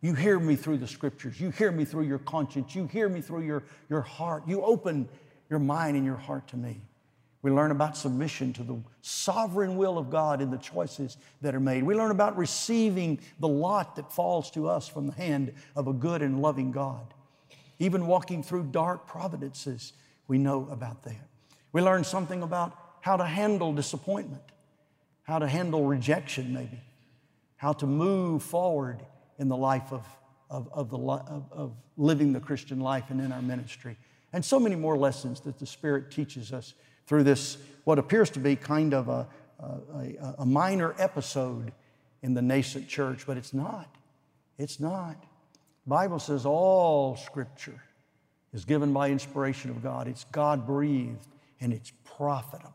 You 0.01 0.13
hear 0.13 0.39
me 0.39 0.55
through 0.55 0.77
the 0.77 0.87
scriptures. 0.87 1.41
You 1.41 1.49
hear 1.49 1.71
me 1.71 1.85
through 1.85 2.03
your 2.03 2.19
conscience. 2.19 2.75
You 2.75 2.85
hear 2.85 3.09
me 3.09 3.21
through 3.21 3.47
your, 3.47 3.63
your 3.89 4.01
heart. 4.01 4.43
You 4.45 4.61
open 4.61 5.09
your 5.49 5.57
mind 5.57 5.97
and 5.97 6.05
your 6.05 6.17
heart 6.17 6.47
to 6.49 6.55
me. 6.55 6.83
We 7.45 7.51
learn 7.51 7.69
about 7.69 7.95
submission 7.95 8.53
to 8.53 8.63
the 8.63 8.75
sovereign 9.03 9.77
will 9.77 9.99
of 9.99 10.09
God 10.09 10.41
in 10.41 10.49
the 10.49 10.57
choices 10.57 11.15
that 11.41 11.53
are 11.53 11.59
made. 11.59 11.83
We 11.83 11.93
learn 11.93 12.09
about 12.09 12.35
receiving 12.39 13.19
the 13.39 13.47
lot 13.47 13.97
that 13.97 14.11
falls 14.11 14.49
to 14.53 14.67
us 14.67 14.87
from 14.87 15.05
the 15.05 15.13
hand 15.13 15.53
of 15.75 15.87
a 15.87 15.93
good 15.93 16.23
and 16.23 16.41
loving 16.41 16.71
God. 16.71 17.13
Even 17.77 18.07
walking 18.07 18.41
through 18.41 18.69
dark 18.71 19.05
providences, 19.05 19.93
we 20.27 20.39
know 20.39 20.67
about 20.71 21.03
that. 21.03 21.29
We 21.71 21.83
learn 21.83 22.03
something 22.03 22.41
about 22.41 22.75
how 23.01 23.15
to 23.15 23.25
handle 23.25 23.73
disappointment, 23.73 24.41
how 25.21 25.37
to 25.37 25.47
handle 25.47 25.85
rejection, 25.85 26.51
maybe, 26.51 26.81
how 27.57 27.73
to 27.73 27.85
move 27.85 28.41
forward 28.41 29.05
in 29.37 29.49
the 29.49 29.57
life 29.57 29.93
of, 29.93 30.03
of, 30.49 30.67
of, 30.73 30.89
the, 30.89 30.97
of, 30.97 31.43
of 31.51 31.75
living 31.95 32.33
the 32.33 32.39
Christian 32.39 32.79
life 32.79 33.11
and 33.11 33.21
in 33.21 33.31
our 33.31 33.43
ministry. 33.43 33.97
And 34.33 34.43
so 34.43 34.59
many 34.59 34.75
more 34.75 34.97
lessons 34.97 35.41
that 35.41 35.59
the 35.59 35.67
Spirit 35.67 36.09
teaches 36.09 36.51
us 36.51 36.73
through 37.05 37.23
this, 37.23 37.57
what 37.83 37.99
appears 37.99 38.29
to 38.31 38.39
be 38.39 38.55
kind 38.55 38.93
of 38.93 39.07
a, 39.09 39.27
a, 39.59 40.35
a 40.39 40.45
minor 40.45 40.95
episode 40.97 41.71
in 42.21 42.33
the 42.33 42.41
nascent 42.41 42.87
church, 42.87 43.25
but 43.27 43.37
it's 43.37 43.53
not. 43.53 43.87
It's 44.57 44.79
not. 44.79 45.15
Bible 45.85 46.19
says 46.19 46.45
all 46.45 47.15
scripture 47.15 47.81
is 48.53 48.65
given 48.65 48.93
by 48.93 49.09
inspiration 49.09 49.69
of 49.69 49.83
God. 49.83 50.07
It's 50.07 50.23
God 50.31 50.65
breathed 50.65 51.27
and 51.61 51.71
it's 51.71 51.91
profitable. 52.03 52.71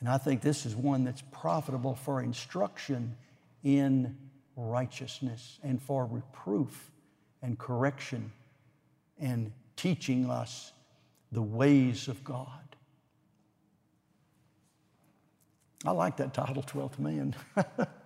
And 0.00 0.08
I 0.08 0.18
think 0.18 0.42
this 0.42 0.66
is 0.66 0.76
one 0.76 1.04
that's 1.04 1.22
profitable 1.32 1.94
for 1.94 2.22
instruction 2.22 3.16
in 3.64 4.16
righteousness 4.54 5.58
and 5.62 5.82
for 5.82 6.06
reproof 6.06 6.90
and 7.42 7.58
correction 7.58 8.30
and 9.18 9.50
teaching 9.76 10.30
us 10.30 10.72
the 11.32 11.42
ways 11.42 12.08
of 12.08 12.22
God. 12.24 12.48
I 15.84 15.90
like 15.92 16.16
that 16.16 16.34
title, 16.34 16.62
12th 16.62 16.98
Man. 16.98 17.34